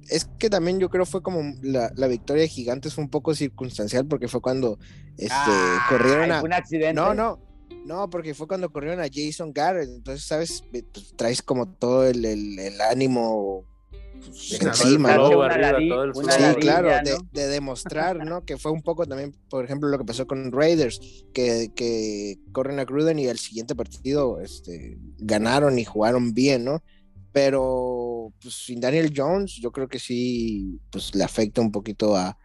es 0.08 0.25
que 0.38 0.50
también 0.50 0.81
yo 0.81 0.90
creo 0.90 1.06
fue 1.06 1.22
como 1.22 1.40
la, 1.62 1.93
la, 1.94 2.08
victoria 2.08 2.43
de 2.43 2.49
Gigantes 2.49 2.94
fue 2.94 3.04
un 3.04 3.10
poco 3.10 3.34
circunstancial 3.34 4.06
porque 4.06 4.26
fue 4.26 4.40
cuando 4.40 4.78
este, 5.16 5.32
ah, 5.32 5.87
corrieron 5.88 6.32
a... 6.32 6.43
un 6.43 6.52
accidente. 6.52 6.94
No, 6.94 7.14
no, 7.14 7.38
no, 7.84 8.08
porque 8.08 8.34
fue 8.34 8.46
cuando 8.46 8.70
corrieron 8.70 9.00
a 9.00 9.08
Jason 9.12 9.52
Garrett, 9.52 9.88
entonces, 9.88 10.25
¿sabes? 10.25 10.64
Pues, 10.70 11.14
traes 11.17 11.43
como 11.43 11.69
todo 11.69 12.06
el, 12.06 12.25
el, 12.25 12.81
ánimo 12.81 13.64
pues, 14.20 14.61
encima, 14.61 15.17
¿no? 15.17 15.31
sí, 16.12 16.55
claro, 16.61 16.90
de, 17.32 17.46
demostrar, 17.49 18.25
¿no? 18.25 18.44
Que 18.46 18.56
fue 18.56 18.70
un 18.70 18.82
poco 18.82 19.06
también, 19.06 19.34
por 19.49 19.64
ejemplo, 19.64 19.88
lo 19.88 19.99
que 19.99 20.05
pasó 20.05 20.26
con 20.26 20.52
Raiders, 20.52 21.00
que, 21.34 21.73
que 21.75 22.38
corren 22.52 22.79
a 22.79 22.84
Gruden 22.84 23.19
y 23.19 23.26
el 23.26 23.38
siguiente 23.38 23.75
partido 23.75 24.40
este, 24.40 24.99
ganaron 25.19 25.78
y 25.78 25.85
jugaron 25.85 26.35
bien, 26.35 26.64
¿no? 26.64 26.83
Pero 27.33 28.33
pues, 28.40 28.54
sin 28.54 28.80
Daniel 28.80 29.12
Jones, 29.16 29.54
yo 29.61 29.73
creo 29.73 29.88
que 29.88 29.99
sí, 29.99 30.78
pues 30.90 31.14
le 31.14 31.25
afecta 31.25 31.61
un 31.61 31.73
poquito 31.73 32.14
a, 32.16 32.38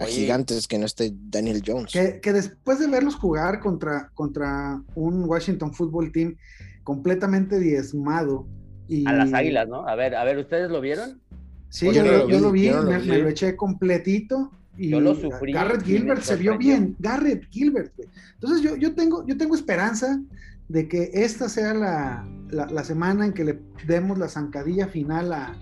a 0.00 0.06
gigantes 0.06 0.66
que 0.66 0.78
no 0.78 0.86
esté 0.86 1.12
Daniel 1.14 1.62
Jones. 1.64 1.92
Que, 1.92 2.32
después 2.32 2.78
de 2.78 2.88
verlos 2.88 3.14
jugar 3.14 3.60
contra, 3.60 4.10
contra 4.14 4.82
un 4.94 5.24
Washington 5.24 5.72
Football 5.72 6.12
Team 6.12 6.36
completamente 6.82 7.58
diezmado. 7.60 8.46
Y... 8.88 9.06
A 9.06 9.12
las 9.12 9.32
águilas, 9.32 9.68
¿no? 9.68 9.86
A 9.86 9.94
ver, 9.94 10.14
a 10.14 10.24
ver, 10.24 10.38
¿ustedes 10.38 10.70
lo 10.70 10.80
vieron? 10.80 11.20
Sí, 11.68 11.90
yo, 11.92 12.04
lo, 12.04 12.52
vi, 12.52 12.70
me, 12.70 13.00
lo 13.00 13.28
eché 13.28 13.56
completito. 13.56 14.52
Y 14.76 14.90
yo 14.90 15.00
lo 15.00 15.14
sufrí. 15.14 15.52
Garrett 15.52 15.84
Gilbert 15.84 16.22
se 16.22 16.36
vio 16.36 16.58
bien. 16.58 16.96
Garrett 16.98 17.48
Gilbert, 17.50 17.92
Entonces 18.34 18.60
yo, 18.62 18.76
yo, 18.76 18.94
tengo, 18.94 19.24
yo 19.26 19.36
tengo 19.36 19.54
esperanza 19.54 20.20
de 20.68 20.88
que 20.88 21.10
esta 21.12 21.48
sea 21.48 21.74
la, 21.74 22.26
la, 22.50 22.84
semana 22.84 23.26
en 23.26 23.32
que 23.32 23.44
le 23.44 23.60
demos 23.86 24.18
la 24.18 24.28
zancadilla 24.28 24.88
final 24.88 25.32
a, 25.32 25.56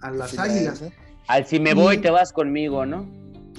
a, 0.00 0.10
las 0.10 0.38
águilas. 0.38 0.82
¿eh? 0.82 0.92
Al 1.26 1.46
si 1.46 1.58
me 1.58 1.74
voy, 1.74 1.98
te 1.98 2.10
vas 2.10 2.32
conmigo, 2.32 2.84
¿no? 2.84 3.08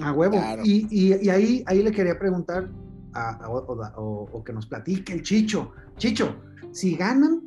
A 0.00 0.12
huevo. 0.12 0.38
Y, 0.64 0.86
y, 0.90 1.28
ahí, 1.30 1.64
ahí 1.66 1.82
le 1.82 1.90
quería 1.90 2.18
preguntar 2.18 2.68
a, 3.14 3.48
o, 3.48 4.44
que 4.44 4.52
nos 4.52 4.66
platique 4.66 5.12
el 5.12 5.22
Chicho. 5.22 5.72
Chicho, 5.96 6.36
si 6.72 6.96
ganan 6.96 7.46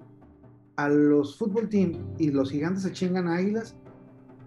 a 0.78 0.90
los 0.90 1.38
fútbol 1.38 1.70
team 1.70 2.16
y 2.18 2.32
los 2.32 2.52
gigantes 2.52 2.84
se 2.84 2.92
chingan 2.92 3.28
a 3.28 3.36
águilas, 3.36 3.76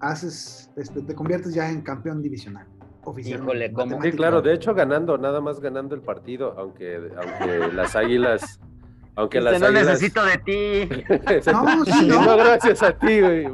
haces, 0.01 0.71
este, 0.77 1.03
te 1.03 1.15
conviertes 1.15 1.55
ya 1.55 1.71
en 1.71 1.83
campeón 1.83 2.23
divisional. 2.23 2.67
Oficialmente. 3.05 4.11
Sí, 4.11 4.17
claro, 4.17 4.43
de 4.43 4.55
hecho 4.55 4.75
ganando, 4.75 5.19
nada 5.19 5.41
más 5.41 5.61
ganando 5.61 5.95
el 5.95 6.03
partido, 6.03 6.55
aunque, 6.57 7.11
aunque 7.17 7.75
las 7.75 7.97
águilas 7.97 8.61
aunque 9.15 9.41
las 9.41 9.61
no 9.61 9.71
necesito 9.71 10.25
de 10.25 10.39
ti. 10.39 10.89
no, 11.53 11.85
sí, 11.85 12.07
no. 12.07 12.25
no, 12.25 12.37
gracias 12.37 12.83
a 12.83 12.93
ti, 12.99 13.21
güey. 13.21 13.47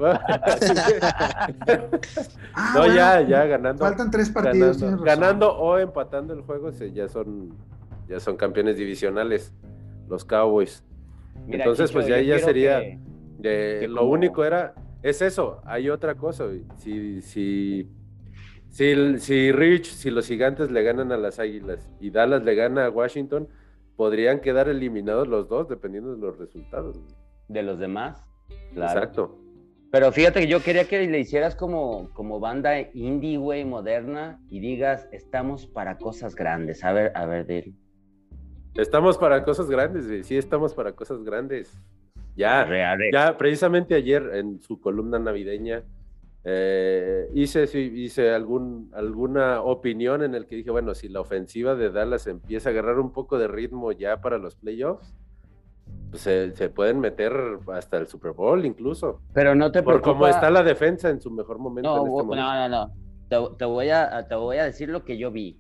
ah, 2.55 2.73
no, 2.75 2.87
ya, 2.87 3.21
ya 3.23 3.45
ganando. 3.47 3.85
Faltan 3.85 4.11
tres 4.11 4.31
partidos. 4.31 4.81
Ganando, 4.81 5.05
ganando 5.05 5.53
o 5.57 5.79
empatando 5.79 6.33
el 6.33 6.43
juego, 6.43 6.71
ya 6.71 7.09
son, 7.09 7.55
ya 8.09 8.21
son 8.21 8.37
campeones 8.37 8.77
divisionales, 8.77 9.53
los 10.09 10.25
Cowboys. 10.25 10.85
Entonces, 11.49 11.91
pues 11.91 12.07
ya, 12.07 12.21
ya 12.21 12.39
sería. 12.39 12.81
lo 13.89 14.05
único 14.05 14.45
era. 14.45 14.75
Es 15.03 15.23
eso, 15.23 15.61
hay 15.65 15.91
otra 15.91 16.17
cosa. 16.17 16.45
Si, 16.77 17.21
si, 17.23 17.89
si, 18.71 19.19
si 19.19 19.53
Rich, 19.53 19.87
si 19.87 20.11
los 20.11 20.27
gigantes 20.27 20.71
le 20.71 20.83
ganan 20.83 21.13
a 21.13 21.17
las 21.17 21.39
águilas 21.39 21.89
y 22.01 22.11
Dallas 22.11 22.43
le 22.43 22.55
gana 22.57 22.87
a 22.87 22.91
Washington 22.91 23.49
podrían 23.99 24.39
quedar 24.39 24.69
eliminados 24.69 25.27
los 25.27 25.49
dos 25.49 25.69
dependiendo 25.69 26.15
de 26.15 26.21
los 26.21 26.39
resultados. 26.39 26.97
De 27.49 27.65
los 27.65 27.81
demás. 27.81 28.25
Exacto. 28.71 29.37
Pero 29.91 30.13
fíjate 30.13 30.41
que 30.43 30.47
yo 30.47 30.63
quería 30.63 30.85
que 30.85 31.05
le 31.05 31.19
hicieras 31.19 31.57
como, 31.57 32.09
como 32.15 32.39
banda 32.39 32.79
indie, 32.95 33.39
güey, 33.39 33.65
moderna, 33.65 34.41
y 34.49 34.61
digas, 34.61 35.09
estamos 35.11 35.67
para 35.67 35.99
cosas 35.99 36.37
grandes. 36.37 36.85
A 36.85 36.93
ver, 36.93 37.11
a 37.17 37.27
ver, 37.27 37.45
de 37.47 37.73
Estamos 38.77 39.19
para 39.19 39.43
cosas 39.43 39.69
grandes, 39.69 40.07
güey. 40.07 40.23
Sí, 40.23 40.37
estamos 40.37 40.75
para 40.75 40.93
cosas 40.93 41.25
grandes. 41.25 41.77
Ya, 42.37 42.63
Real, 42.65 43.01
ya, 43.13 43.37
precisamente 43.37 43.97
ayer 43.97 44.31
en 44.35 44.61
su 44.61 44.81
columna 44.81 45.19
navideña 45.19 45.83
eh, 46.51 47.29
hice, 47.35 47.65
hice 47.79 48.31
algún, 48.33 48.91
alguna 48.95 49.61
opinión 49.61 50.23
en 50.23 50.35
el 50.35 50.47
que 50.47 50.57
dije, 50.57 50.71
bueno, 50.71 50.95
si 50.95 51.11
la 51.11 51.21
ofensiva 51.21 51.75
de 51.75 51.91
Dallas 51.91 52.27
empieza 52.27 52.71
a 52.71 52.73
agarrar 52.73 52.99
un 52.99 53.13
poco 53.13 53.39
de 53.39 53.49
ritmo 53.49 53.93
ya 53.93 54.23
para 54.23 54.39
los 54.39 54.57
playoffs, 54.57 55.15
pues 56.11 56.23
se, 56.23 56.57
se 56.57 56.71
pueden 56.71 57.01
meter 57.01 57.35
hasta 57.75 57.99
el 57.99 58.07
Super 58.07 58.33
Bowl 58.33 58.65
incluso. 58.65 59.21
Pero 59.35 59.55
no 59.55 59.71
te 59.71 59.83
Por 59.83 59.95
preocupa. 60.01 60.13
cómo 60.13 60.27
está 60.27 60.49
la 60.51 60.63
defensa 60.63 61.11
en 61.11 61.21
su 61.21 61.31
mejor 61.31 61.59
momento. 61.59 61.91
No, 61.91 61.97
en 61.97 62.07
este 62.07 62.19
no, 62.19 62.25
momento. 62.25 62.45
no, 62.45 62.69
no. 62.69 62.93
Te, 63.51 63.57
te 63.59 63.65
voy 63.67 63.91
a, 63.91 64.27
te 64.27 64.35
voy 64.35 64.57
a 64.57 64.65
decir 64.65 64.89
lo 64.89 65.05
que 65.05 65.19
yo 65.19 65.31
vi. 65.31 65.59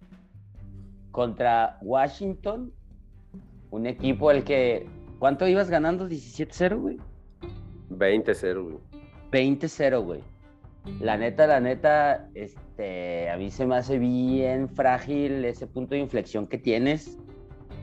Contra 1.10 1.76
Washington, 1.82 2.72
un 3.70 3.86
equipo 3.86 4.30
al 4.30 4.42
que. 4.44 4.88
¿Cuánto 5.18 5.46
ibas 5.46 5.68
ganando? 5.68 6.08
¿17-0, 6.08 6.80
güey? 6.80 6.98
20-0, 7.90 8.62
güey. 8.62 8.78
20-0, 9.32 10.02
güey. 10.02 10.22
La 11.00 11.16
neta, 11.16 11.46
la 11.46 11.60
neta, 11.60 12.28
este, 12.34 13.30
a 13.30 13.36
mí 13.36 13.50
se 13.50 13.66
me 13.66 13.76
hace 13.76 13.98
bien 13.98 14.68
frágil 14.68 15.44
ese 15.44 15.66
punto 15.66 15.94
de 15.94 16.00
inflexión 16.00 16.46
que 16.46 16.58
tienes, 16.58 17.18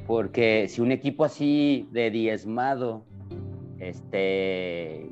porque 0.06 0.68
si 0.68 0.82
un 0.82 0.92
equipo 0.92 1.24
así 1.24 1.88
de 1.92 2.12
diezmado, 2.12 3.06
este, 3.80 5.10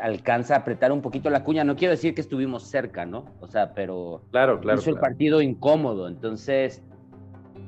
alcanza 0.00 0.54
a 0.54 0.58
apretar 0.58 0.92
un 0.92 1.00
poquito 1.00 1.30
la 1.30 1.44
cuña, 1.44 1.64
no 1.64 1.76
quiero 1.76 1.92
decir 1.92 2.14
que 2.14 2.20
estuvimos 2.20 2.64
cerca, 2.64 3.06
¿no? 3.06 3.24
O 3.40 3.46
sea, 3.46 3.72
pero 3.74 4.22
Claro, 4.30 4.60
claro. 4.60 4.80
hizo 4.80 4.90
el 4.90 4.96
partido 4.98 5.40
incómodo, 5.40 6.08
entonces 6.08 6.82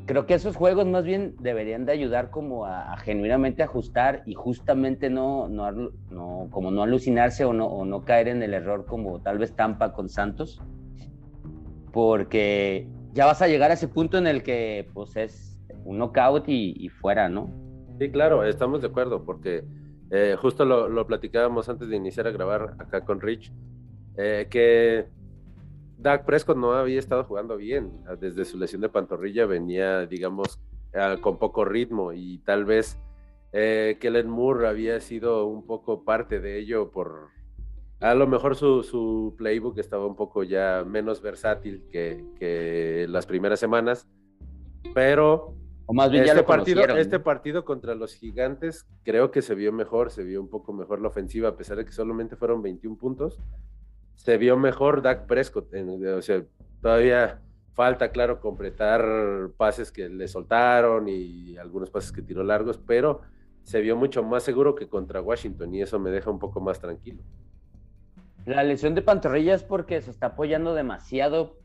creo 0.07 0.25
que 0.25 0.35
esos 0.35 0.57
juegos 0.57 0.87
más 0.87 1.05
bien 1.05 1.35
deberían 1.41 1.85
de 1.85 1.93
ayudar 1.93 2.31
como 2.31 2.65
a, 2.65 2.97
genuinamente 2.99 3.63
ajustar 3.63 4.23
y 4.25 4.35
justamente 4.35 5.11
no, 5.11 5.49
no, 5.49 6.49
como 6.51 6.71
no 6.71 6.83
alucinarse 6.83 7.45
o 7.45 7.53
no, 7.53 7.85
no 7.85 8.05
caer 8.05 8.29
en 8.29 8.43
el 8.43 8.55
error 8.55 8.87
como 8.87 9.21
tal 9.21 9.39
vez 9.39 9.55
Tampa 9.55 9.93
con 9.93 10.09
Santos, 10.09 10.63
porque 11.93 12.89
ya 13.13 13.27
vas 13.27 13.43
a 13.43 13.49
llegar 13.49 13.71
a 13.71 13.75
ese 13.75 13.89
punto 13.89 14.17
en 14.17 14.27
el 14.27 14.43
que 14.43 14.89
pues 14.95 15.17
es 15.17 15.61
un 15.85 15.99
knockout 15.99 16.45
y, 16.49 16.89
fuera, 16.89 17.29
¿no? 17.29 17.51
Sí, 17.99 18.11
claro, 18.11 18.45
estamos 18.45 18.83
de 18.83 18.89
acuerdo, 18.89 19.25
porque 19.25 19.65
eh, 20.11 20.37
justo 20.39 20.65
lo, 20.65 20.89
lo 20.89 21.07
platicábamos 21.07 21.69
antes 21.69 21.89
de 21.89 21.97
iniciar 21.97 22.27
a 22.27 22.31
grabar 22.31 22.77
acá 22.79 23.05
con 23.05 23.21
Rich, 23.21 23.53
eh, 24.17 24.47
que 24.51 25.09
Dak 25.99 26.25
Prescott 26.25 26.57
no 26.57 26.73
había 26.73 26.99
estado 26.99 27.25
jugando 27.25 27.57
bien. 27.57 27.93
Desde 28.21 28.45
su 28.45 28.59
lesión 28.59 28.83
de 28.83 28.89
pantorrilla 28.89 29.47
venía, 29.47 30.07
digamos, 30.07 30.61
ah, 30.95 31.17
con 31.21 31.39
poco 31.39 31.65
ritmo 31.65 32.13
y 32.13 32.39
tal 32.39 32.65
vez 32.65 32.99
eh, 33.53 33.97
Kellen 34.01 34.29
Moore 34.29 34.69
había 34.69 35.01
sido 35.01 35.47
un 35.47 35.65
poco 35.67 36.05
parte 36.05 36.41
de 36.41 36.59
ello 36.59 36.91
por... 36.91 37.29
A 38.01 38.15
lo 38.15 38.27
mejor 38.27 38.57
su, 38.57 38.83
su 38.83 39.35
playbook 39.39 39.79
estaba 39.79 40.07
un 40.07 40.17
poco 40.17 40.43
ya 40.43 40.85
menos 40.87 41.23
versátil 41.23 41.87
que, 41.91 42.23
que 42.39 43.07
las 43.09 43.25
primeras 43.25 43.59
semanas, 43.59 44.07
pero 44.95 45.55
O 45.87 45.95
más 45.95 46.11
bien 46.11 46.25
ya 46.25 46.33
este 46.33 46.43
lo 46.43 46.47
partido, 46.47 46.83
este 46.83 47.21
partido 47.21 47.65
contra 47.65 47.95
los 47.95 48.15
gigantes 48.15 48.87
creo 49.03 49.31
que 49.31 49.41
se 49.41 49.55
vio 49.55 49.73
mejor, 49.73 50.11
se 50.11 50.25
vio 50.25 50.43
un 50.43 50.51
poco 50.51 50.75
mejor 50.75 51.01
la 51.01 51.09
ofensiva, 51.09 51.49
a 51.49 51.57
pesar 51.57 51.79
de 51.79 51.87
que 51.87 51.93
solamente 51.93 52.37
fueron 52.37 52.61
21 52.61 52.99
puntos. 52.99 53.41
Se 54.17 54.37
vio 54.39 54.57
mejor 54.57 55.03
Dak 55.03 55.27
Prescott. 55.27 55.73
en- 55.75 56.05
o 56.07 56.23
sea, 56.23 56.43
todavía 56.83 57.41
falta, 57.75 58.11
claro, 58.11 58.41
completar 58.41 59.05
pases 59.57 59.93
que 59.93 60.09
le 60.09 60.27
soltaron 60.29 61.09
y 61.09 61.57
algunos 61.59 61.91
pases 61.91 62.11
que 62.13 62.23
tiró 62.23 62.43
largos, 62.43 62.79
pero 62.79 63.21
se 63.63 63.81
vio 63.81 63.97
mucho 63.97 64.23
más 64.23 64.43
seguro 64.43 64.75
que 64.75 64.89
contra 64.89 65.21
Washington 65.21 65.75
y 65.75 65.83
eso 65.83 65.99
me 65.99 66.11
deja 66.11 66.31
un 66.31 66.39
poco 66.39 66.61
más 66.61 66.81
tranquilo. 66.81 67.23
La 68.47 68.63
lesión 68.63 68.95
de 68.95 69.03
pantorrilla 69.03 69.55
es 69.55 69.65
porque 69.65 70.01
se 70.01 70.11
está 70.11 70.29
apoyando 70.29 70.75
demasiado 70.75 71.57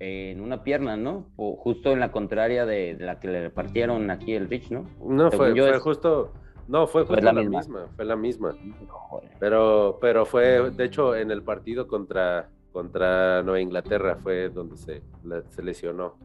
en 0.00 0.40
una 0.40 0.64
pierna, 0.64 0.96
¿no? 0.96 1.28
O 1.36 1.54
justo 1.56 1.92
en 1.92 2.00
la 2.00 2.10
contraria 2.10 2.66
de, 2.66 2.96
de 2.96 3.04
la 3.06 3.20
que 3.20 3.28
le 3.28 3.40
repartieron 3.40 4.10
aquí 4.10 4.34
el 4.34 4.50
Rich, 4.50 4.70
¿no? 4.72 4.88
No, 5.00 5.30
Según 5.30 5.46
fue, 5.46 5.54
yo 5.56 5.66
fue 5.68 5.76
es- 5.76 5.82
justo, 5.82 6.32
no, 6.68 6.86
fue 6.86 7.04
Fue 7.04 7.16
justo 7.16 7.24
la 7.24 7.32
la, 7.32 7.40
misma. 7.40 7.58
misma, 7.58 7.86
fue 7.96 8.04
la 8.04 8.16
misma. 8.16 8.54
Joder. 8.88 9.30
Pero, 9.38 9.98
pero 10.00 10.24
fue, 10.26 10.70
de 10.70 10.84
hecho, 10.84 11.14
en 11.16 11.30
el 11.30 11.42
partido 11.42 11.86
contra, 11.86 12.48
contra 12.72 13.42
Nueva 13.42 13.60
Inglaterra 13.60 14.16
fue 14.22 14.48
donde 14.48 14.76
se, 14.76 15.02
la- 15.24 15.42
se 15.50 15.62
lesionó. 15.62 16.16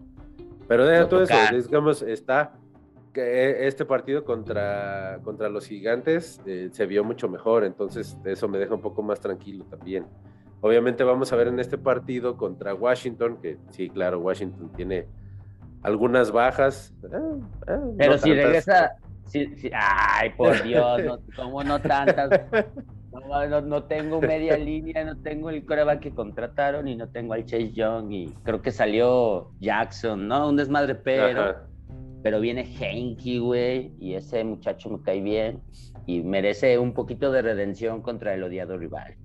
Pero 0.67 0.86
de 0.86 1.05
todo 1.05 1.24
eso, 1.24 1.34
digamos, 1.51 2.01
está 2.03 2.53
que 3.12 3.67
este 3.67 3.86
partido 3.86 4.24
contra, 4.24 5.19
contra 5.24 5.50
los 5.50 5.65
gigantes 5.65 6.39
eh, 6.46 6.69
se 6.72 6.86
vio 6.86 7.03
mucho 7.03 7.27
mejor, 7.27 7.63
entonces 7.63 8.15
eso 8.24 8.48
me 8.48 8.60
deja 8.60 8.75
un 8.75 8.81
poco 8.81 9.01
más 9.01 9.19
tranquilo 9.19 9.65
también. 9.65 10.05
Obviamente 10.62 11.03
vamos 11.03 11.34
a 11.34 11.36
ver 11.36 11.48
en 11.48 11.60
este 11.60 11.77
partido 11.79 12.38
contra 12.38 12.75
Washington, 12.75 13.38
que 13.41 13.58
sí, 13.72 13.89
claro, 13.89 14.19
Washington 14.19 14.72
tiene 14.75 15.08
algunas 15.81 16.31
bajas. 16.31 16.93
eh, 17.03 17.08
eh, 17.15 17.39
no 17.67 17.93
Pero 17.98 18.13
si 18.19 18.29
tantas. 18.29 18.43
regresa. 18.46 18.91
Ay, 19.74 20.29
por 20.38 20.63
Dios, 20.63 21.03
no, 21.03 21.19
¿cómo 21.36 21.63
no 21.63 21.79
tantas? 21.81 22.29
No, 23.12 23.48
no- 23.48 23.62
no 23.62 23.83
tengo 23.83 24.21
media 24.21 24.55
línea, 24.57 25.03
no 25.03 25.17
tengo 25.21 25.50
el 25.50 25.65
coreback 25.65 26.00
que 26.00 26.12
contrataron 26.13 26.88
y 26.88 26.95
no 26.95 27.09
tengo 27.09 27.33
al 27.33 27.43
Chase 27.45 27.71
Young 27.71 28.12
y 28.12 28.27
creo 28.43 28.62
que 28.62 28.71
salió 28.71 29.51
Jackson, 29.59 30.27
¿no? 30.27 30.50
Un 30.50 30.55
desmadre, 30.57 30.95
pero, 30.95 31.41
Ajá. 31.41 31.67
pero 32.24 32.39
viene 32.39 32.62
Henke, 32.79 33.39
güey, 33.39 33.93
y 34.00 34.13
ese 34.13 34.43
muchacho 34.43 34.89
me 34.89 35.01
cae 35.01 35.21
bien 35.21 35.62
y 36.05 36.21
merece 36.21 36.77
un 36.77 36.93
poquito 36.93 37.31
de 37.31 37.41
redención 37.41 38.01
contra 38.01 38.33
el 38.33 38.43
odiado 38.43 38.77
rival. 38.77 39.15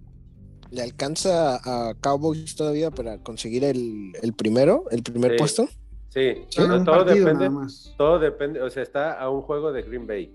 ¿Le 0.70 0.82
alcanza 0.82 1.56
a 1.62 1.94
Cowboys 2.00 2.56
todavía 2.56 2.90
para 2.90 3.18
conseguir 3.18 3.64
el, 3.64 4.12
el 4.22 4.32
primero, 4.32 4.84
el 4.90 5.02
primer 5.02 5.32
Sí. 5.32 5.38
puesto? 5.38 5.68
Sí, 6.14 6.46
todo 6.54 6.84
partido 6.84 7.26
depende. 7.26 7.50
Todo 7.98 8.18
depende, 8.20 8.62
o 8.62 8.70
sea, 8.70 8.84
está 8.84 9.18
a 9.18 9.28
un 9.30 9.42
juego 9.42 9.72
de 9.72 9.82
Green 9.82 10.06
Bay. 10.06 10.32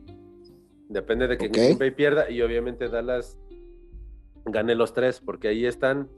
Depende 0.90 1.26
de 1.26 1.38
que. 1.38 1.48
Green 1.48 1.78
Bay 1.78 1.92
pierda 1.92 2.30
y 2.30 2.42
obviamente 2.42 2.90
Dallas 2.90 3.40
gane 4.44 4.76
los 4.76 4.94
tres, 4.94 5.22
porque 5.22 5.48
ahí 5.48 5.66
están, 5.66 6.10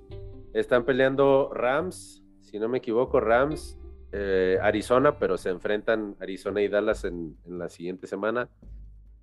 están 0.54 0.84
peleando 0.84 1.52
Rams, 1.54 2.24
si 2.40 2.58
no 2.58 2.70
me 2.70 2.80
equivoco, 2.80 3.20
Rams, 3.20 3.78
eh, 4.12 4.58
Arizona, 4.64 5.20
pero 5.20 5.38
se 5.38 5.52
enfrentan 5.52 6.16
Arizona 6.20 6.64
y 6.64 6.68
Dallas 6.68 7.04
en, 7.04 7.38
en 7.46 7.60
la 7.60 7.70
siguiente 7.70 8.08
semana. 8.08 8.50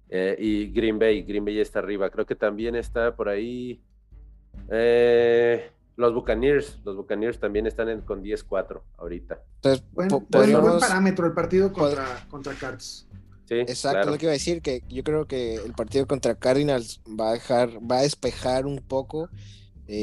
Eh, 0.09 0.37
y 0.39 0.71
Green 0.71 1.01
Bay, 1.01 1.23
Green 1.23 1.45
Bay 1.45 1.59
está 1.59 1.81
arriba. 1.81 2.11
Creo 2.11 2.25
que 2.25 2.37
también 2.37 2.77
está 2.77 3.17
por 3.17 3.29
ahí 3.29 3.83
eh, 4.71 5.69
los 5.99 6.15
Buccaneers. 6.15 6.79
Los 6.85 6.97
Buccaneers 6.97 7.39
también 7.39 7.67
están 7.67 7.89
en- 7.91 8.01
con 8.01 8.23
10-4 8.23 8.83
ahorita. 8.97 9.43
Entonces, 9.57 9.85
Buen, 9.93 10.09
po- 10.09 10.25
buen- 10.31 10.53
parámetro 10.81 11.27
el 11.27 11.33
partido 11.33 11.73
contra, 11.73 12.25
contra 12.31 12.55
Cards. 12.55 13.07
Sí, 13.47 13.55
Exacto, 13.57 13.97
claro. 13.99 14.11
lo 14.13 14.19
que 14.19 14.27
iba 14.27 14.31
a 14.31 14.35
decir, 14.35 14.63
que 14.63 14.83
yo 14.89 15.03
creo 15.03 15.27
que 15.27 15.57
el 15.57 15.73
partido 15.73 16.07
contra 16.07 16.35
Cardinals 16.35 17.01
va 17.09 17.31
a 17.31 17.33
dejar, 17.33 17.71
va 17.91 17.99
a 17.99 18.03
despejar 18.03 18.65
un 18.67 18.79
poco 18.79 19.29
eh, 19.89 19.95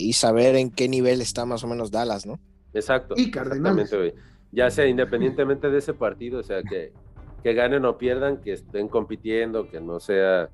y 0.00 0.12
saber 0.14 0.56
en 0.56 0.70
qué 0.70 0.88
nivel 0.88 1.20
está 1.20 1.44
más 1.44 1.62
o 1.62 1.66
menos 1.68 1.90
Dallas, 1.90 2.24
¿no? 2.26 2.40
Exacto. 2.72 3.14
Y 3.18 3.30
güey. 3.98 4.14
Ya 4.50 4.70
sea 4.70 4.86
independientemente 4.86 5.68
de 5.70 5.78
ese 5.78 5.92
partido, 5.92 6.40
o 6.40 6.42
sea, 6.42 6.62
que, 6.62 6.92
que 7.42 7.52
ganen 7.52 7.84
o 7.84 7.98
pierdan, 7.98 8.38
que 8.40 8.52
estén 8.54 8.88
compitiendo, 8.88 9.68
que 9.68 9.78
no 9.80 10.00
sea 10.00 10.48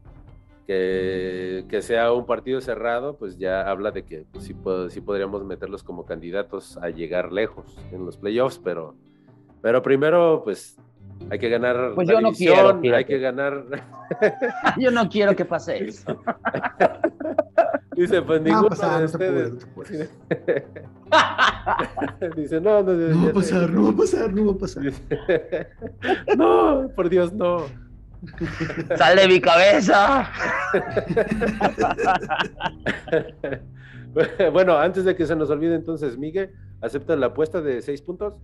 que, 0.66 1.64
que 1.69 1.83
sea 1.83 2.12
un 2.12 2.25
partido 2.26 2.61
cerrado, 2.61 3.16
pues 3.16 3.37
ya 3.38 3.62
habla 3.69 3.90
de 3.90 4.04
que 4.04 4.25
pues, 4.33 4.45
sí, 4.45 4.54
sí 4.90 5.00
podríamos 5.00 5.45
meterlos 5.45 5.83
como 5.83 6.04
candidatos 6.07 6.76
a 6.78 6.88
llegar 6.90 7.33
lejos 7.33 7.76
en 7.92 8.04
los 8.07 8.16
playoffs, 8.16 8.59
pero, 8.62 8.95
pero 9.61 9.83
primero, 9.83 10.42
pues 10.45 10.76
hay 11.31 11.38
que 11.38 11.49
ganar 11.49 11.92
Pues 11.95 12.09
la 12.09 12.14
yo 12.14 12.21
no 12.21 12.28
división, 12.33 12.54
quiero, 12.54 12.69
hay 12.97 13.04
fíjate. 13.04 13.07
que 13.07 13.19
ganar, 13.19 13.64
Yo 14.78 14.90
no 14.90 15.09
quiero 15.09 15.35
que 15.37 15.45
pase 15.45 15.85
eso. 15.85 16.21
dice, 17.97 18.23
pues 18.23 18.40
No 18.40 18.49
ninguno 18.49 18.69
pasar, 18.69 19.00
de 19.00 19.12
no 19.12 19.19
te 19.19 19.25
apures, 19.28 19.52
ustedes. 19.52 19.52
no 19.52 19.59
te 19.59 19.64
apures. 19.71 20.11
dice, 22.37 22.61
no, 22.61 22.83
no, 22.83 22.92
No 22.92 23.25
va 23.25 23.31
a 23.31 23.33
pasar, 23.33 23.66
sé". 23.69 23.73
no 23.73 23.85
va 23.85 23.90
a 23.90 23.97
pasar, 23.97 24.33
no 24.33 24.47
va 24.47 24.52
a 24.52 24.57
pasar. 24.59 24.83
no, 26.37 26.88
por 26.95 27.09
Dios, 27.09 27.33
no. 27.33 27.64
¡Sal 28.97 29.17
de 29.17 29.29
mi 29.29 29.41
cabeza! 29.41 30.31
bueno, 34.52 34.79
antes 34.79 35.05
de 35.05 35.17
que 35.17 35.26
se 35.26 35.37
nos 35.37 35.50
olvide 35.50 35.75
entonces, 35.75 36.17
Miguel, 36.17 36.52
¿aceptas 36.81 37.19
la 37.19 37.26
apuesta 37.26 37.61
de 37.61 37.83
seis 37.83 38.02
puntos? 38.02 38.35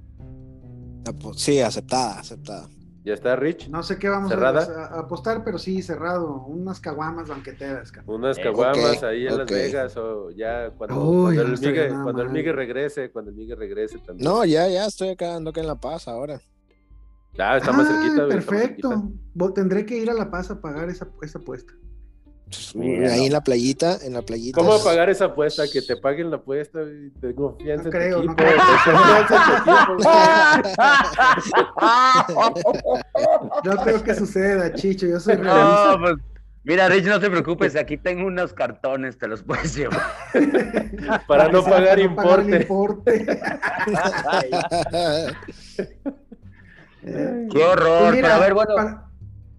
Sí, 1.36 1.60
aceptada, 1.60 2.18
aceptada. 2.18 2.68
¿Ya 3.04 3.14
está, 3.14 3.36
Rich? 3.36 3.70
No 3.70 3.82
sé 3.82 3.98
qué 3.98 4.08
vamos 4.08 4.28
¿Cerrada? 4.28 4.88
a, 4.90 4.96
a 4.96 5.00
apostar, 5.00 5.42
pero 5.42 5.56
sí, 5.56 5.80
cerrado. 5.80 6.44
Unas 6.46 6.78
caguamas 6.78 7.28
banqueteras. 7.28 7.90
Unas 8.06 8.38
caguamas 8.38 9.02
ahí 9.02 9.26
en 9.26 9.38
Las. 9.38 9.50
Vegas 9.50 9.96
o 9.96 10.30
ya 10.30 10.70
cuando, 10.76 11.02
Uy, 11.02 11.36
cuando, 11.36 11.54
el, 11.54 12.02
cuando. 12.02 12.24
Migue 12.26 12.52
regrese, 12.52 13.10
cuando 13.10 13.30
el 13.30 13.36
Migue 13.36 13.54
regrese 13.54 13.98
también. 13.98 14.28
No, 14.28 14.44
ya, 14.44 14.68
ya 14.68 14.84
estoy 14.84 15.10
acá, 15.10 15.36
ando 15.36 15.50
acá 15.50 15.62
en 15.62 15.68
La 15.68 15.76
Paz 15.76 16.06
ahora. 16.06 16.38
Ah, 17.38 17.56
está 17.58 17.72
más 17.72 17.86
Ah, 17.88 17.92
cerquita. 17.92 18.24
güey, 18.24 18.36
está 18.36 18.36
más 18.36 18.44
perfecto. 18.60 18.88
cerquita. 18.90 19.14
Vo- 19.34 19.52
Tendré 19.54 19.86
que 19.86 19.96
ir 19.96 20.10
a 20.10 20.14
La 20.14 20.30
Paz 20.30 20.50
a 20.50 20.60
pagar 20.60 20.88
esa, 20.90 21.08
esa 21.22 21.38
apuesta. 21.38 21.72
Mira, 22.74 23.12
ahí 23.12 23.20
no. 23.20 23.26
en 23.26 23.32
la 23.34 23.42
playita, 23.42 23.98
en 24.02 24.14
la 24.14 24.22
playita. 24.22 24.58
¿Cómo 24.58 24.82
pagar 24.82 25.10
esa 25.10 25.26
apuesta? 25.26 25.64
Que 25.70 25.82
te 25.82 25.96
paguen 25.98 26.30
la 26.30 26.38
apuesta, 26.38 26.80
güey. 26.80 27.10
Tengo 27.20 27.56
confianza 27.58 27.82
No 27.84 27.88
en 27.88 27.92
creo, 27.92 28.22
no 28.22 28.30
en 28.30 28.36
tu 28.36 28.42
equipo. 28.42 28.62
No 33.64 33.76
creo 33.84 34.02
que 34.02 34.14
suceda, 34.14 34.72
Chicho. 34.74 35.06
Yo 35.06 35.20
soy 35.20 35.34
realista. 35.36 35.92
No, 35.92 35.98
pues, 36.00 36.14
mira, 36.64 36.88
Rich, 36.88 37.04
no 37.06 37.20
te 37.20 37.28
preocupes, 37.30 37.76
aquí 37.76 37.98
tengo 37.98 38.26
unos 38.26 38.54
cartones, 38.54 39.18
te 39.18 39.28
los 39.28 39.42
puedes 39.42 39.76
llevar. 39.76 40.00
Para 41.26 41.48
no 41.50 41.62
Para 41.62 41.76
pagar 41.76 41.98
no 42.00 42.16
pagar 42.16 42.40
el 42.40 42.54
importe. 42.62 43.26
Eh, 47.02 47.48
Qué 47.50 47.64
horror. 47.64 48.00
Pues 48.00 48.14
mira, 48.16 48.28
pero 48.28 48.34
a 48.34 48.38
ver, 48.40 48.54
bueno, 48.54 48.74
para, 48.74 49.08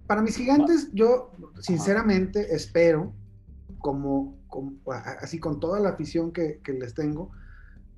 para 0.08 0.22
mis 0.22 0.36
gigantes, 0.36 0.89
yo 0.93 1.31
sinceramente 1.60 2.53
espero, 2.55 3.13
como, 3.77 4.38
así 5.22 5.39
con 5.39 5.60
toda 5.60 5.79
la 5.79 5.89
afición 5.89 6.31
que, 6.31 6.60
que 6.63 6.74
les 6.74 6.93
tengo, 6.93 7.31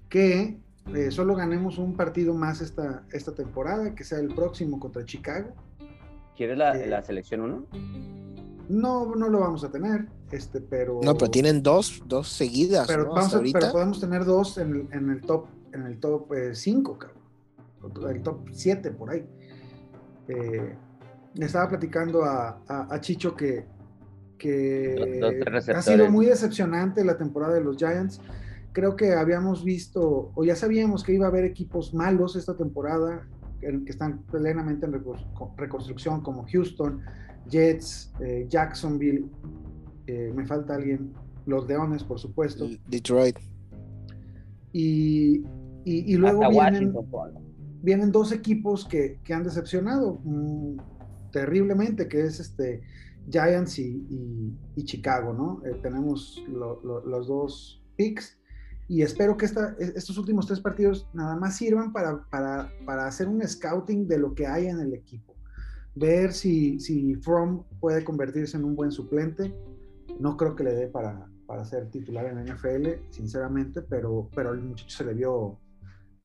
que 0.10 0.60
eh, 0.94 1.12
solo 1.12 1.36
ganemos 1.36 1.78
un 1.78 1.96
partido 1.96 2.34
más 2.34 2.62
esta, 2.62 3.04
esta 3.12 3.34
temporada, 3.34 3.96
que 3.96 4.04
sea 4.04 4.20
el 4.20 4.34
próximo 4.34 4.80
contra 4.80 5.06
Chicago. 5.06 5.54
¿quieres 6.36 6.58
la, 6.58 6.76
eh, 6.78 6.88
la 6.88 7.04
selección 7.04 7.42
1? 7.42 7.66
No, 8.70 9.16
no 9.16 9.28
lo 9.30 9.40
vamos 9.40 9.64
a 9.64 9.72
tener, 9.72 10.08
este, 10.32 10.62
pero. 10.62 11.00
No, 11.04 11.16
pero 11.18 11.30
tienen 11.30 11.62
dos, 11.62 12.02
dos 12.06 12.30
seguidas, 12.30 12.88
pero, 12.88 13.04
¿no? 13.04 13.10
vamos 13.10 13.26
Hasta 13.26 13.36
a- 13.36 13.40
ahorita. 13.40 13.60
pero 13.60 13.72
podemos 13.74 14.00
tener 14.00 14.26
dos 14.26 14.58
en 14.58 14.72
el, 14.72 14.88
en 14.92 15.10
el 15.10 15.22
top, 15.22 15.48
en 15.74 15.86
el 15.86 16.00
top 16.00 16.32
5, 16.54 16.98
cabrón. 16.98 17.21
El 18.10 18.22
top 18.22 18.48
7 18.52 18.92
por 18.92 19.10
ahí. 19.12 19.26
Eh, 20.28 20.76
le 21.34 21.46
estaba 21.46 21.70
platicando 21.70 22.24
a, 22.24 22.62
a- 22.68 22.88
a 22.94 23.02
Chicho 23.02 23.36
que, 23.36 23.66
que 24.38 24.96
Los- 24.98 25.10
los 25.36 25.46
tres 25.46 25.70
ha 25.70 25.82
sido 25.82 26.10
muy 26.12 26.26
decepcionante 26.26 27.04
la 27.06 27.18
temporada 27.18 27.54
de 27.54 27.62
los 27.62 27.78
Giants. 27.78 28.20
Creo 28.74 28.96
que 28.96 29.14
habíamos 29.14 29.64
visto, 29.64 30.32
o 30.34 30.44
ya 30.44 30.56
sabíamos 30.56 31.04
que 31.04 31.14
iba 31.14 31.26
a 31.26 31.30
haber 31.30 31.44
equipos 31.46 31.94
malos 31.94 32.36
esta 32.36 32.56
temporada, 32.56 33.28
que, 33.60 33.84
que 33.84 33.92
están 33.92 34.24
plenamente 34.24 34.86
en 34.86 34.94
recon- 34.94 35.54
reconstrucción, 35.58 36.22
como 36.22 36.46
Houston, 36.50 37.02
Jets, 37.50 38.14
eh, 38.22 38.46
Jacksonville, 38.50 39.26
eh, 40.08 40.32
me 40.36 40.46
falta 40.46 40.76
alguien, 40.76 41.12
los 41.46 41.68
Leones, 41.68 42.04
por 42.04 42.20
supuesto. 42.20 42.68
Detroit. 42.88 43.38
Y, 44.74 45.44
y, 45.84 46.14
y 46.14 46.16
luego 46.16 46.44
Hasta 46.44 46.50
vienen, 46.50 46.94
Washington. 46.96 47.44
Vienen 47.82 48.12
dos 48.12 48.32
equipos 48.32 48.86
que, 48.86 49.20
que 49.24 49.34
han 49.34 49.44
decepcionado 49.44 50.20
mm, 50.24 50.78
terriblemente, 51.32 52.08
que 52.08 52.22
es 52.24 52.40
este 52.40 52.82
Giants 53.30 53.80
y, 53.80 54.06
y- 54.10 54.58
y 54.76 54.84
Chicago, 54.84 55.34
¿no? 55.34 55.62
Eh, 55.66 55.80
tenemos 55.82 56.44
lo- 56.48 56.82
lo- 56.84 57.06
los 57.06 57.28
dos 57.28 57.84
picks 57.96 58.38
y 58.88 59.04
espero 59.04 59.38
que 59.38 59.46
esta- 59.46 59.76
e- 59.80 59.94
estos 59.96 60.18
últimos 60.18 60.48
tres 60.48 60.60
partidos 60.60 61.08
nada 61.14 61.36
más 61.36 61.56
sirvan 61.56 61.94
para, 61.94 62.26
para, 62.30 62.72
para 62.86 63.06
hacer 63.08 63.28
un 63.28 63.42
scouting 63.48 64.08
de 64.08 64.18
lo 64.18 64.34
que 64.34 64.48
hay 64.48 64.66
en 64.68 64.80
el 64.80 64.94
equipo. 64.94 65.36
Ver 65.96 66.34
si, 66.34 66.80
si 66.80 67.16
From 67.16 67.64
puede 67.80 68.04
convertirse 68.04 68.58
en 68.58 68.64
un 68.64 68.76
buen 68.76 68.92
suplente. 68.92 69.54
No 70.20 70.36
creo 70.38 70.56
que 70.56 70.64
le 70.64 70.74
dé 70.74 70.88
para, 70.88 71.28
para 71.46 71.64
ser 71.66 71.90
titular 71.90 72.26
en 72.26 72.36
la 72.36 72.42
NFL, 72.44 73.02
sinceramente, 73.12 73.82
pero, 73.82 74.30
pero 74.36 74.52
el 74.54 74.62
muchacho 74.62 74.90
se 74.98 75.06
le 75.06 75.14
vio, 75.14 75.58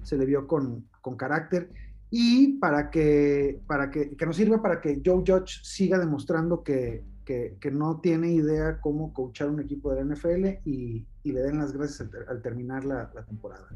se 0.06 0.16
le 0.16 0.24
vio 0.24 0.46
con, 0.46 0.86
con 1.00 1.16
carácter 1.16 1.68
y 2.10 2.58
para 2.58 2.88
que, 2.90 3.60
para 3.66 3.90
que, 3.90 4.16
que 4.16 4.26
nos 4.26 4.36
sirva 4.36 4.62
para 4.62 4.80
que 4.80 5.02
Joe 5.04 5.24
Judge 5.26 5.60
siga 5.64 5.98
demostrando 5.98 6.62
que, 6.62 7.02
que, 7.24 7.56
que 7.60 7.70
no 7.72 8.00
tiene 8.00 8.30
idea 8.30 8.80
cómo 8.80 9.12
coachar 9.12 9.50
un 9.50 9.60
equipo 9.60 9.92
de 9.92 10.04
la 10.04 10.14
NFL 10.14 10.46
y, 10.64 11.04
y 11.24 11.32
le 11.32 11.40
den 11.42 11.58
las 11.58 11.72
gracias 11.72 12.02
al, 12.02 12.10
ter- 12.10 12.28
al 12.28 12.40
terminar 12.42 12.84
la, 12.84 13.10
la 13.12 13.24
temporada. 13.24 13.66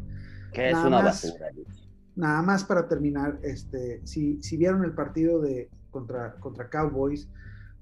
Que 0.53 0.69
es 0.69 0.73
Nada 0.75 0.87
una 0.87 1.03
más. 1.03 1.25
basura. 1.25 1.47
Nada 2.14 2.43
más 2.43 2.64
para 2.64 2.87
terminar, 2.87 3.38
este, 3.43 4.01
si, 4.05 4.40
si 4.43 4.57
vieron 4.57 4.85
el 4.85 4.93
partido 4.93 5.40
de, 5.40 5.69
contra, 5.90 6.35
contra 6.37 6.69
Cowboys, 6.71 7.29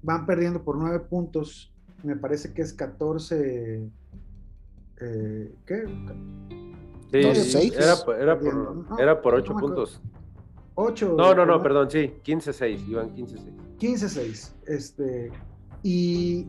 van 0.01 0.25
perdiendo 0.25 0.63
por 0.63 0.77
nueve 0.77 0.99
puntos, 1.01 1.71
me 2.03 2.15
parece 2.15 2.53
que 2.53 2.61
es 2.63 2.73
14, 2.73 3.89
eh, 5.01 5.55
¿qué? 5.65 5.83
Sí, 7.11 7.35
seis. 7.35 7.73
era, 7.77 7.95
por- 8.05 8.15
era 8.15 8.39
por, 8.39 8.53
No, 8.89 8.99
era 8.99 9.21
por 9.21 9.33
no 9.33 9.39
8 9.39 9.53
me 9.53 9.57
acuerdo. 9.57 9.75
puntos. 9.75 10.01
8. 10.75 11.15
No, 11.17 11.33
no, 11.35 11.45
no, 11.45 11.61
perdón, 11.61 11.89
sí, 11.91 12.13
15-6, 12.23 12.87
iban 12.87 13.13
15-6. 13.15 13.53
15-6. 13.79 14.53
Este, 14.67 15.31
y, 15.83 16.47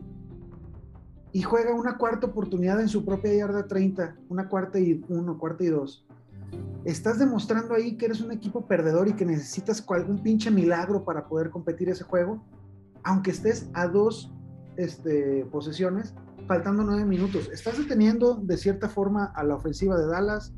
y 1.33 1.41
juega 1.41 1.73
una 1.73 1.97
cuarta 1.97 2.27
oportunidad 2.27 2.79
en 2.79 2.87
su 2.87 3.03
propia 3.03 3.33
yarda 3.33 3.67
30, 3.67 4.15
una 4.29 4.47
cuarta 4.47 4.79
y 4.79 5.03
uno, 5.09 5.37
cuarta 5.37 5.63
y 5.63 5.67
dos. 5.67 6.05
Estás 6.85 7.19
demostrando 7.19 7.73
ahí 7.73 7.97
que 7.97 8.05
eres 8.05 8.21
un 8.21 8.31
equipo 8.31 8.67
perdedor 8.67 9.07
y 9.07 9.13
que 9.13 9.25
necesitas 9.25 9.85
un 10.07 10.21
pinche 10.21 10.51
milagro 10.51 11.03
para 11.03 11.27
poder 11.27 11.49
competir 11.49 11.89
ese 11.89 12.03
juego, 12.03 12.43
aunque 13.03 13.31
estés 13.31 13.69
a 13.73 13.87
dos 13.87 14.31
este, 14.77 15.45
posesiones, 15.51 16.13
faltando 16.51 16.83
nueve 16.83 17.05
minutos. 17.05 17.49
Estás 17.53 17.77
deteniendo 17.77 18.35
de 18.35 18.57
cierta 18.57 18.89
forma 18.89 19.31
a 19.33 19.41
la 19.45 19.55
ofensiva 19.55 19.97
de 19.97 20.05
Dallas 20.05 20.53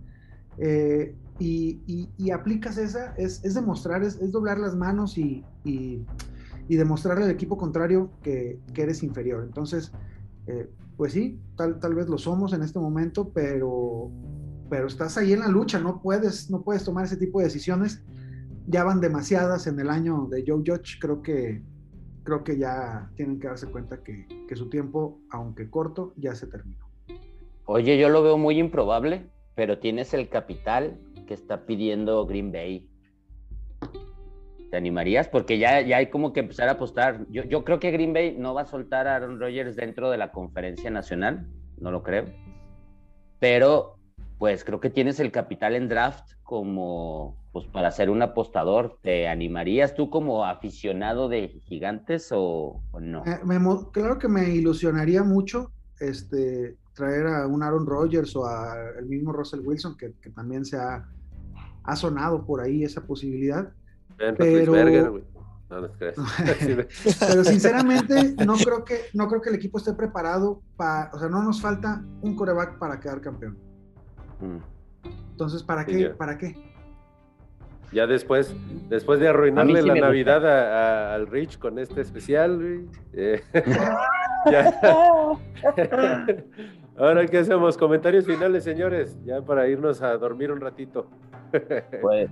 eh, 0.58 1.16
y, 1.38 2.32
aplicas 2.32 2.80
esa, 2.80 3.14
es, 3.16 3.44
demostrar, 3.54 4.02
es, 4.02 4.32
doblar 4.32 4.58
las 4.58 4.76
manos 4.76 5.20
y, 5.20 5.44
y- 5.64 6.04
demostrarle 6.68 7.26
al 7.26 7.30
equipo 7.30 7.60
contrario 7.60 8.10
que, 8.24 8.60
eres 8.76 9.04
inferior. 9.04 9.44
Entonces, 9.44 9.92
eh, 10.48 10.68
pues 10.98 11.14
sí, 11.14 11.40
tal, 11.56 11.94
vez 11.94 12.10
lo 12.10 12.18
somos 12.18 12.54
en 12.54 12.64
este 12.64 12.80
momento, 12.80 13.30
pero, 13.30 14.10
pero 14.72 14.88
estás 14.88 15.16
ahí 15.20 15.32
en 15.34 15.42
la 15.42 15.48
lucha, 15.48 15.78
no 15.78 16.02
puedes, 16.02 16.50
no 16.50 16.64
puedes 16.64 16.84
tomar 16.84 17.06
ese 17.06 17.18
tipo 17.18 17.38
de 17.38 17.46
decisiones. 17.46 18.02
Ya 18.66 18.84
van 18.84 19.00
demasiadas 19.00 19.68
en 19.68 19.80
el 19.80 19.92
año 19.92 20.28
de 20.32 20.44
Joe 20.48 20.64
Judge, 20.66 20.98
creo 21.00 21.22
que, 21.22 21.62
creo 22.24 22.44
que 22.44 22.58
ya 22.58 23.10
tienen 23.16 23.40
que 23.40 23.48
darse 23.48 23.68
cuenta 23.68 24.02
que, 24.04 24.26
su 24.56 24.70
tiempo, 24.70 25.20
aunque 25.32 25.70
corto, 25.70 26.14
ya 26.16 26.36
se 26.36 26.48
terminó. 26.48 26.88
Oye, 27.66 27.98
yo 27.98 28.10
lo 28.10 28.22
veo 28.22 28.38
muy 28.38 28.60
improbable, 28.60 29.26
pero 29.56 29.80
tienes 29.80 30.14
el 30.14 30.30
capital 30.30 31.00
que 31.28 31.34
está 31.34 31.66
pidiendo 31.66 32.26
Green 32.26 32.52
Bay. 32.52 32.88
¿Te 34.70 34.78
animarías? 34.78 35.28
Porque 35.28 35.58
ya, 35.58 35.82
ya 35.82 35.98
hay 35.98 36.08
como 36.08 36.34
que 36.34 36.42
empezar 36.42 36.68
a 36.70 36.74
apostar. 36.74 37.26
Yo, 37.30 37.44
yo 37.44 37.64
creo 37.64 37.80
que 37.80 37.92
Green 37.92 38.14
Bay 38.14 38.36
no 38.38 38.54
va 38.54 38.62
a 38.62 38.66
soltar 38.66 39.08
a 39.08 39.16
Aaron 39.16 39.40
Rodgers 39.40 39.76
dentro 39.76 40.12
de 40.12 40.18
la 40.18 40.32
conferencia 40.32 40.92
nacional, 40.92 41.48
no 41.80 41.92
lo 41.92 42.04
creo. 42.04 42.26
Pero, 43.40 43.98
pues 44.44 44.66
creo 44.66 44.82
que 44.82 44.90
tienes 44.90 45.22
el 45.22 45.32
capital 45.32 45.74
en 45.74 45.88
draft 45.88 46.34
como, 46.44 47.38
pues 47.54 47.66
para 47.68 47.90
ser 47.92 48.10
un 48.10 48.22
apostador. 48.22 48.98
¿Te 49.02 49.30
animarías 49.30 49.96
tú 49.96 50.10
como 50.10 50.46
aficionado 50.46 51.30
de 51.30 51.48
gigantes 51.48 52.28
o, 52.34 52.84
o 52.92 53.00
no? 53.00 53.24
Eh, 53.26 53.40
me 53.46 53.58
claro 53.94 54.20
que 54.20 54.28
me 54.28 54.50
ilusionaría 54.50 55.24
mucho 55.24 55.72
este, 55.98 56.76
traer 56.94 57.28
a 57.28 57.48
un 57.48 57.64
Aaron 57.64 57.86
Rodgers 57.86 58.36
o 58.36 58.46
al 58.46 59.06
mismo 59.06 59.32
Russell 59.32 59.62
Wilson, 59.62 59.96
que, 59.96 60.12
que 60.22 60.30
también 60.32 60.66
se 60.66 60.76
ha, 60.76 61.08
ha 61.86 61.96
sonado 61.96 62.46
por 62.46 62.60
ahí 62.60 62.84
esa 62.84 63.00
posibilidad. 63.00 63.72
Ven, 64.18 64.36
Pero- 64.38 64.74
Berger. 64.74 65.24
No. 65.70 65.88
Pero 67.30 67.44
sinceramente, 67.46 68.36
no 68.46 68.56
creo 68.56 68.84
que, 68.84 69.06
no 69.14 69.30
creo 69.30 69.42
que 69.42 69.52
el 69.52 69.56
equipo 69.56 69.78
esté 69.78 69.94
preparado 69.94 70.62
para, 70.76 71.12
o 71.14 71.18
sea, 71.18 71.30
no 71.30 71.42
nos 71.42 71.62
falta 71.62 72.04
un 72.22 72.36
coreback 72.36 72.78
para 72.78 73.00
quedar 73.00 73.22
campeón. 73.22 73.58
Entonces, 75.32 75.64
¿para 75.64 75.86
qué? 75.86 76.00
ya. 76.02 76.16
¿Para 76.16 76.38
qué? 76.38 76.56
Ya 77.92 78.08
después, 78.08 78.56
después 78.90 79.20
de 79.20 79.28
arruinarle 79.28 79.82
sí 79.82 79.88
la. 79.88 79.96
Navidad 79.96 80.46
a- 80.48 81.12
a- 81.12 81.16
al 81.16 81.28
Rich 81.28 81.60
con 81.60 81.78
este 81.78 82.02
especial, 82.02 82.58
güey. 82.58 82.86
eh, 83.14 83.42
ya. 84.52 84.74
Ahora, 86.98 87.26
¿qué 87.28 87.40
hacemos? 87.40 87.78
Comentarios 87.78 88.26
finales, 88.26 88.64
señores, 88.64 89.18
ya 89.26 89.42
para 89.42 89.68
irnos 89.68 90.02
a 90.02 90.16
dormir 90.18 90.52
un 90.52 90.62
ratito. 90.62 91.08
Pues, 92.02 92.30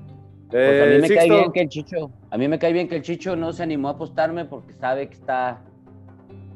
Pues 0.50 0.82
a 0.82 0.86
Eh, 0.86 0.96
mí 0.96 1.02
me 1.02 1.10
cae 1.16 1.30
bien 1.30 1.52
que 1.52 1.62
el 1.62 1.70
Chicho, 1.70 2.12
a 2.32 2.38
mí 2.38 2.48
me 2.48 2.60
cae 2.60 2.74
bien 2.74 2.88
que 2.90 2.96
el 2.98 3.02
Chicho 3.04 3.36
no 3.36 3.54
se 3.54 3.64
animó 3.64 3.88
a 3.88 3.92
apostarme 3.92 4.46
porque 4.46 4.74
sabe 4.74 5.08
que 5.08 5.14
está, 5.14 5.62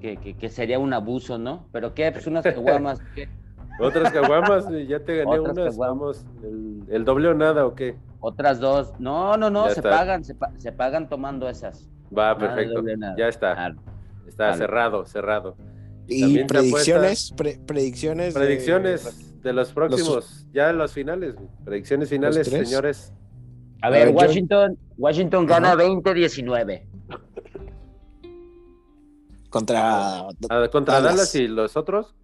que, 0.01 0.17
que- 0.17 0.35
que 0.35 0.49
sería 0.49 0.79
un 0.79 0.91
abuso, 0.93 1.37
¿no? 1.37 1.67
Pero 1.71 1.93
qué, 1.93 2.11
pues 2.11 2.25
unas 2.27 2.43
caguamas, 2.43 2.99
¿qué? 3.15 3.29
Otras 3.79 4.11
caguamas, 4.13 4.67
ya 4.87 4.99
te 4.99 5.17
gané 5.17 5.39
Otras 5.39 5.57
unas, 5.57 5.77
vamos, 5.77 6.25
el, 6.43 6.83
el 6.89 7.05
doble 7.05 7.27
o 7.29 7.33
nada, 7.33 7.65
¿o 7.65 7.75
qué? 7.75 7.97
Otras 8.21 8.59
dos. 8.59 8.93
No, 8.99 9.35
no, 9.37 9.49
no, 9.49 9.67
Ya 9.67 9.73
se 9.73 9.79
está. 9.81 9.89
pagan, 9.89 10.23
se, 10.23 10.33
pa- 10.35 10.51
se 10.57 10.71
pagan 10.71 11.09
tomando 11.09 11.49
esas. 11.49 11.87
Va, 12.17 12.37
perfecto. 12.37 12.81
nada. 12.81 13.15
Ya 13.17 13.27
está. 13.27 13.53
Claro. 13.53 13.75
Está 14.27 14.45
Vale. 14.47 14.57
cerrado, 14.57 15.05
cerrado. 15.05 15.55
Y 16.07 16.43
predicciones, 16.45 17.33
pre- 17.35 17.59
predicciones. 17.65 18.33
de- 18.33 18.39
Predicciones 18.39 19.41
de 19.43 19.53
los 19.53 19.71
próximos, 19.73 20.47
ya 20.53 20.71
los 20.71 20.91
finales, 20.93 21.35
güey. 21.35 21.47
predicciones 21.65 22.09
finales, 22.09 22.47
señores. 22.47 23.13
A 23.81 23.89
ver, 23.89 24.09
yo- 24.09 24.15
Washington, 24.15 24.77
Washington 24.97 25.45
gana 25.45 25.73
Ajá. 25.73 25.83
20-19. 25.83 26.87
contra. 29.49 30.19
Ah, 30.49 30.67
contra 30.71 30.95
Dallas. 30.95 31.15
Dallas. 31.15 31.35
y 31.35 31.47
los 31.47 31.77
otros. 31.77 32.15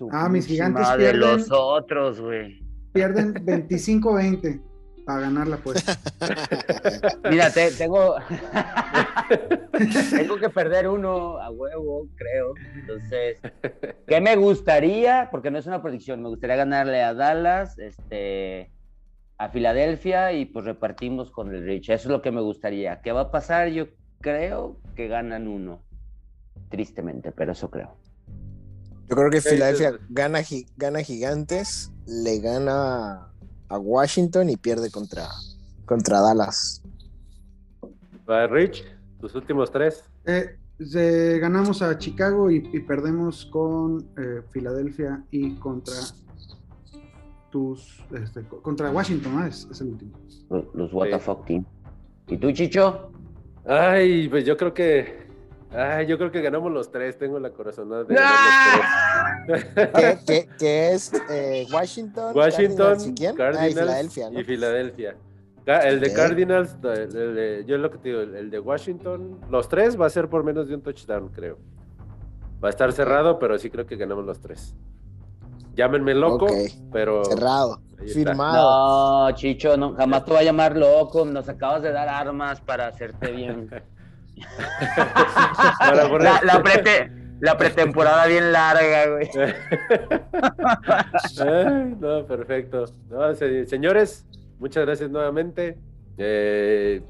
Su 0.00 0.08
Ah, 0.10 0.30
mis 0.30 0.46
gigantes 0.46 0.88
pierden. 0.96 1.20
los 1.20 1.48
otros, 1.52 2.22
güey. 2.22 2.58
Pierden 2.94 3.34
25-20 3.34 4.58
para 5.04 5.20
ganar 5.20 5.46
la 5.46 5.56
apuesta. 5.56 5.98
Mira, 7.30 7.50
te- 7.52 7.70
tengo. 7.72 8.14
tengo 10.16 10.36
que 10.38 10.48
perder 10.48 10.88
uno 10.88 11.36
a 11.36 11.50
huevo, 11.50 12.08
creo. 12.16 12.54
Entonces, 12.76 13.42
¿qué 14.06 14.20
me 14.22 14.36
gustaría? 14.36 15.28
Porque 15.30 15.50
no 15.50 15.58
es 15.58 15.66
una 15.66 15.82
predicción, 15.82 16.22
me 16.22 16.30
gustaría 16.30 16.56
ganarle 16.56 17.02
a 17.02 17.12
Dallas, 17.12 17.78
este, 17.78 18.70
a 19.36 19.50
Filadelfia 19.50 20.32
y 20.32 20.46
pues 20.46 20.64
repartimos 20.64 21.30
con 21.30 21.54
el 21.54 21.62
Rich. 21.62 21.90
Eso 21.90 22.08
es 22.08 22.12
lo 22.12 22.22
que 22.22 22.30
me 22.30 22.40
gustaría. 22.40 23.02
¿Qué 23.02 23.12
va 23.12 23.20
a 23.20 23.30
pasar? 23.30 23.68
Yo 23.68 23.88
creo 24.22 24.78
que 24.96 25.08
ganan 25.08 25.46
uno. 25.46 25.82
Tristemente, 26.70 27.32
pero 27.32 27.52
eso 27.52 27.70
creo. 27.70 27.96
Yo 29.10 29.16
creo 29.16 29.30
que 29.30 29.40
Sí, 29.40 29.48
Filadelfia 29.50 29.90
sí, 29.90 29.96
sí. 29.98 30.04
gana, 30.10 30.40
gana 30.76 31.02
Gigantes, 31.02 31.90
le 32.06 32.38
gana 32.38 33.26
a 33.68 33.78
Washington 33.78 34.48
y 34.50 34.56
pierde 34.56 34.88
contra, 34.90 35.26
contra 35.84 36.20
Dallas. 36.20 36.80
Rich, 38.48 38.84
tus 39.20 39.34
últimos 39.34 39.72
tres. 39.72 40.04
Eh, 40.24 40.56
ganamos 41.40 41.82
a 41.82 41.98
Chicago 41.98 42.52
y, 42.52 42.58
y 42.72 42.80
perdemos 42.80 43.46
con 43.46 44.08
eh, 44.16 44.42
Filadelfia 44.52 45.24
y 45.32 45.56
contra 45.56 45.94
tus 47.50 48.04
este, 48.14 48.44
co- 48.44 48.62
contra 48.62 48.92
Washington, 48.92 49.44
es, 49.48 49.66
es 49.72 49.80
el 49.80 49.88
último. 49.88 50.12
Los, 50.72 50.92
the 51.10 51.18
fuck 51.18 51.44
team. 51.46 51.64
¿Y 52.28 52.36
tú, 52.38 52.52
Chicho? 52.52 53.10
Ay, 53.66 54.28
pues 54.28 54.44
yo 54.44 54.56
creo 54.56 54.72
que. 54.72 55.28
Ay, 55.72 56.06
yo 56.06 56.18
creo 56.18 56.30
que 56.32 56.40
ganamos 56.42 56.72
los 56.72 56.90
tres. 56.90 57.16
Tengo 57.18 57.38
la 57.38 57.50
corazonada 57.50 58.04
de 58.04 58.14
ganar 58.14 58.34
los 59.46 59.64
tres. 59.66 59.92
¿Qué, 59.94 60.18
qué- 60.26 60.48
qué 60.58 60.92
es 60.92 61.12
eh, 61.30 61.66
Washington? 61.72 62.36
Washington, 62.36 63.14
Cardinals 63.14 63.16
y? 63.20 63.26
Ah, 63.56 63.68
y 63.68 63.70
Filadelfia, 63.72 64.30
¿no? 64.30 64.40
y 64.40 64.44
Filadelfia. 64.44 65.16
El 65.66 66.00
de. 66.00 66.12
Cardinals, 66.12 66.76
el- 66.82 67.16
el 67.16 67.34
de- 67.34 67.64
yo 67.66 67.78
lo 67.78 67.90
que 67.90 67.98
te 67.98 68.08
digo, 68.08 68.20
el, 68.22 68.34
el 68.34 68.50
de 68.50 68.58
Washington, 68.58 69.38
los 69.50 69.68
tres 69.68 70.00
va 70.00 70.06
a 70.06 70.10
ser 70.10 70.28
por 70.28 70.42
menos 70.42 70.66
de 70.68 70.74
un 70.74 70.82
touchdown, 70.82 71.28
creo. 71.28 71.58
Va 72.62 72.68
a 72.68 72.70
estar 72.70 72.92
cerrado, 72.92 73.38
pero 73.38 73.56
sí 73.58 73.70
creo 73.70 73.86
que 73.86 73.96
ganamos 73.96 74.24
los 74.26 74.40
tres. 74.40 74.74
Llámenme 75.76 76.14
loco, 76.14 76.46
pero 76.92 77.24
Cerrado, 77.24 77.80
firmado. 78.12 79.28
No, 79.30 79.36
Chicho, 79.36 79.76
no, 79.76 79.94
jamás 79.94 80.24
te 80.24 80.32
voy 80.32 80.40
a 80.40 80.44
llamar 80.44 80.76
loco. 80.76 81.24
Nos 81.24 81.48
acabas 81.48 81.80
de 81.82 81.92
dar 81.92 82.08
armas 82.08 82.60
para 82.60 82.88
hacerte 82.88 83.30
bien. 83.30 83.70
La, 85.80 86.40
la, 86.44 86.62
prete- 86.62 87.10
la 87.40 87.56
pretemporada 87.56 88.26
bien 88.26 88.52
larga, 88.52 89.06
güey. 89.10 89.28
Ay, 91.40 91.96
no, 91.98 92.26
perfecto. 92.26 92.84
No, 93.08 93.34
se- 93.34 93.66
señores, 93.66 94.26
muchas 94.58 94.84
gracias 94.86 95.10
nuevamente. 95.10 95.78
Eh, 96.18 97.02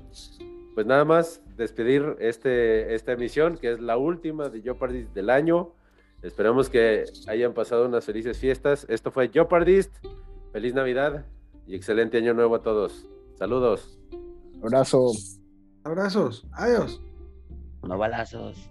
pues 0.74 0.86
nada 0.86 1.04
más 1.04 1.42
despedir 1.56 2.16
este, 2.20 2.94
esta 2.94 3.12
emisión, 3.12 3.56
que 3.58 3.72
es 3.72 3.80
la 3.80 3.96
última 3.96 4.48
de 4.48 4.62
Jeopardist 4.62 5.12
del 5.12 5.30
año. 5.30 5.72
Esperamos 6.22 6.68
que 6.68 7.04
hayan 7.28 7.54
pasado 7.54 7.86
unas 7.86 8.04
felices 8.04 8.38
fiestas. 8.38 8.86
Esto 8.88 9.10
fue 9.10 9.28
Jeopardist. 9.30 9.92
Feliz 10.52 10.74
Navidad 10.74 11.24
y 11.66 11.74
excelente 11.76 12.18
año 12.18 12.34
nuevo 12.34 12.56
a 12.56 12.62
todos. 12.62 13.06
Saludos. 13.38 13.98
Abrazo. 14.62 15.12
Abrazos, 15.82 16.46
adiós. 16.52 17.00
No 17.82 17.98
balazos. 17.98 18.69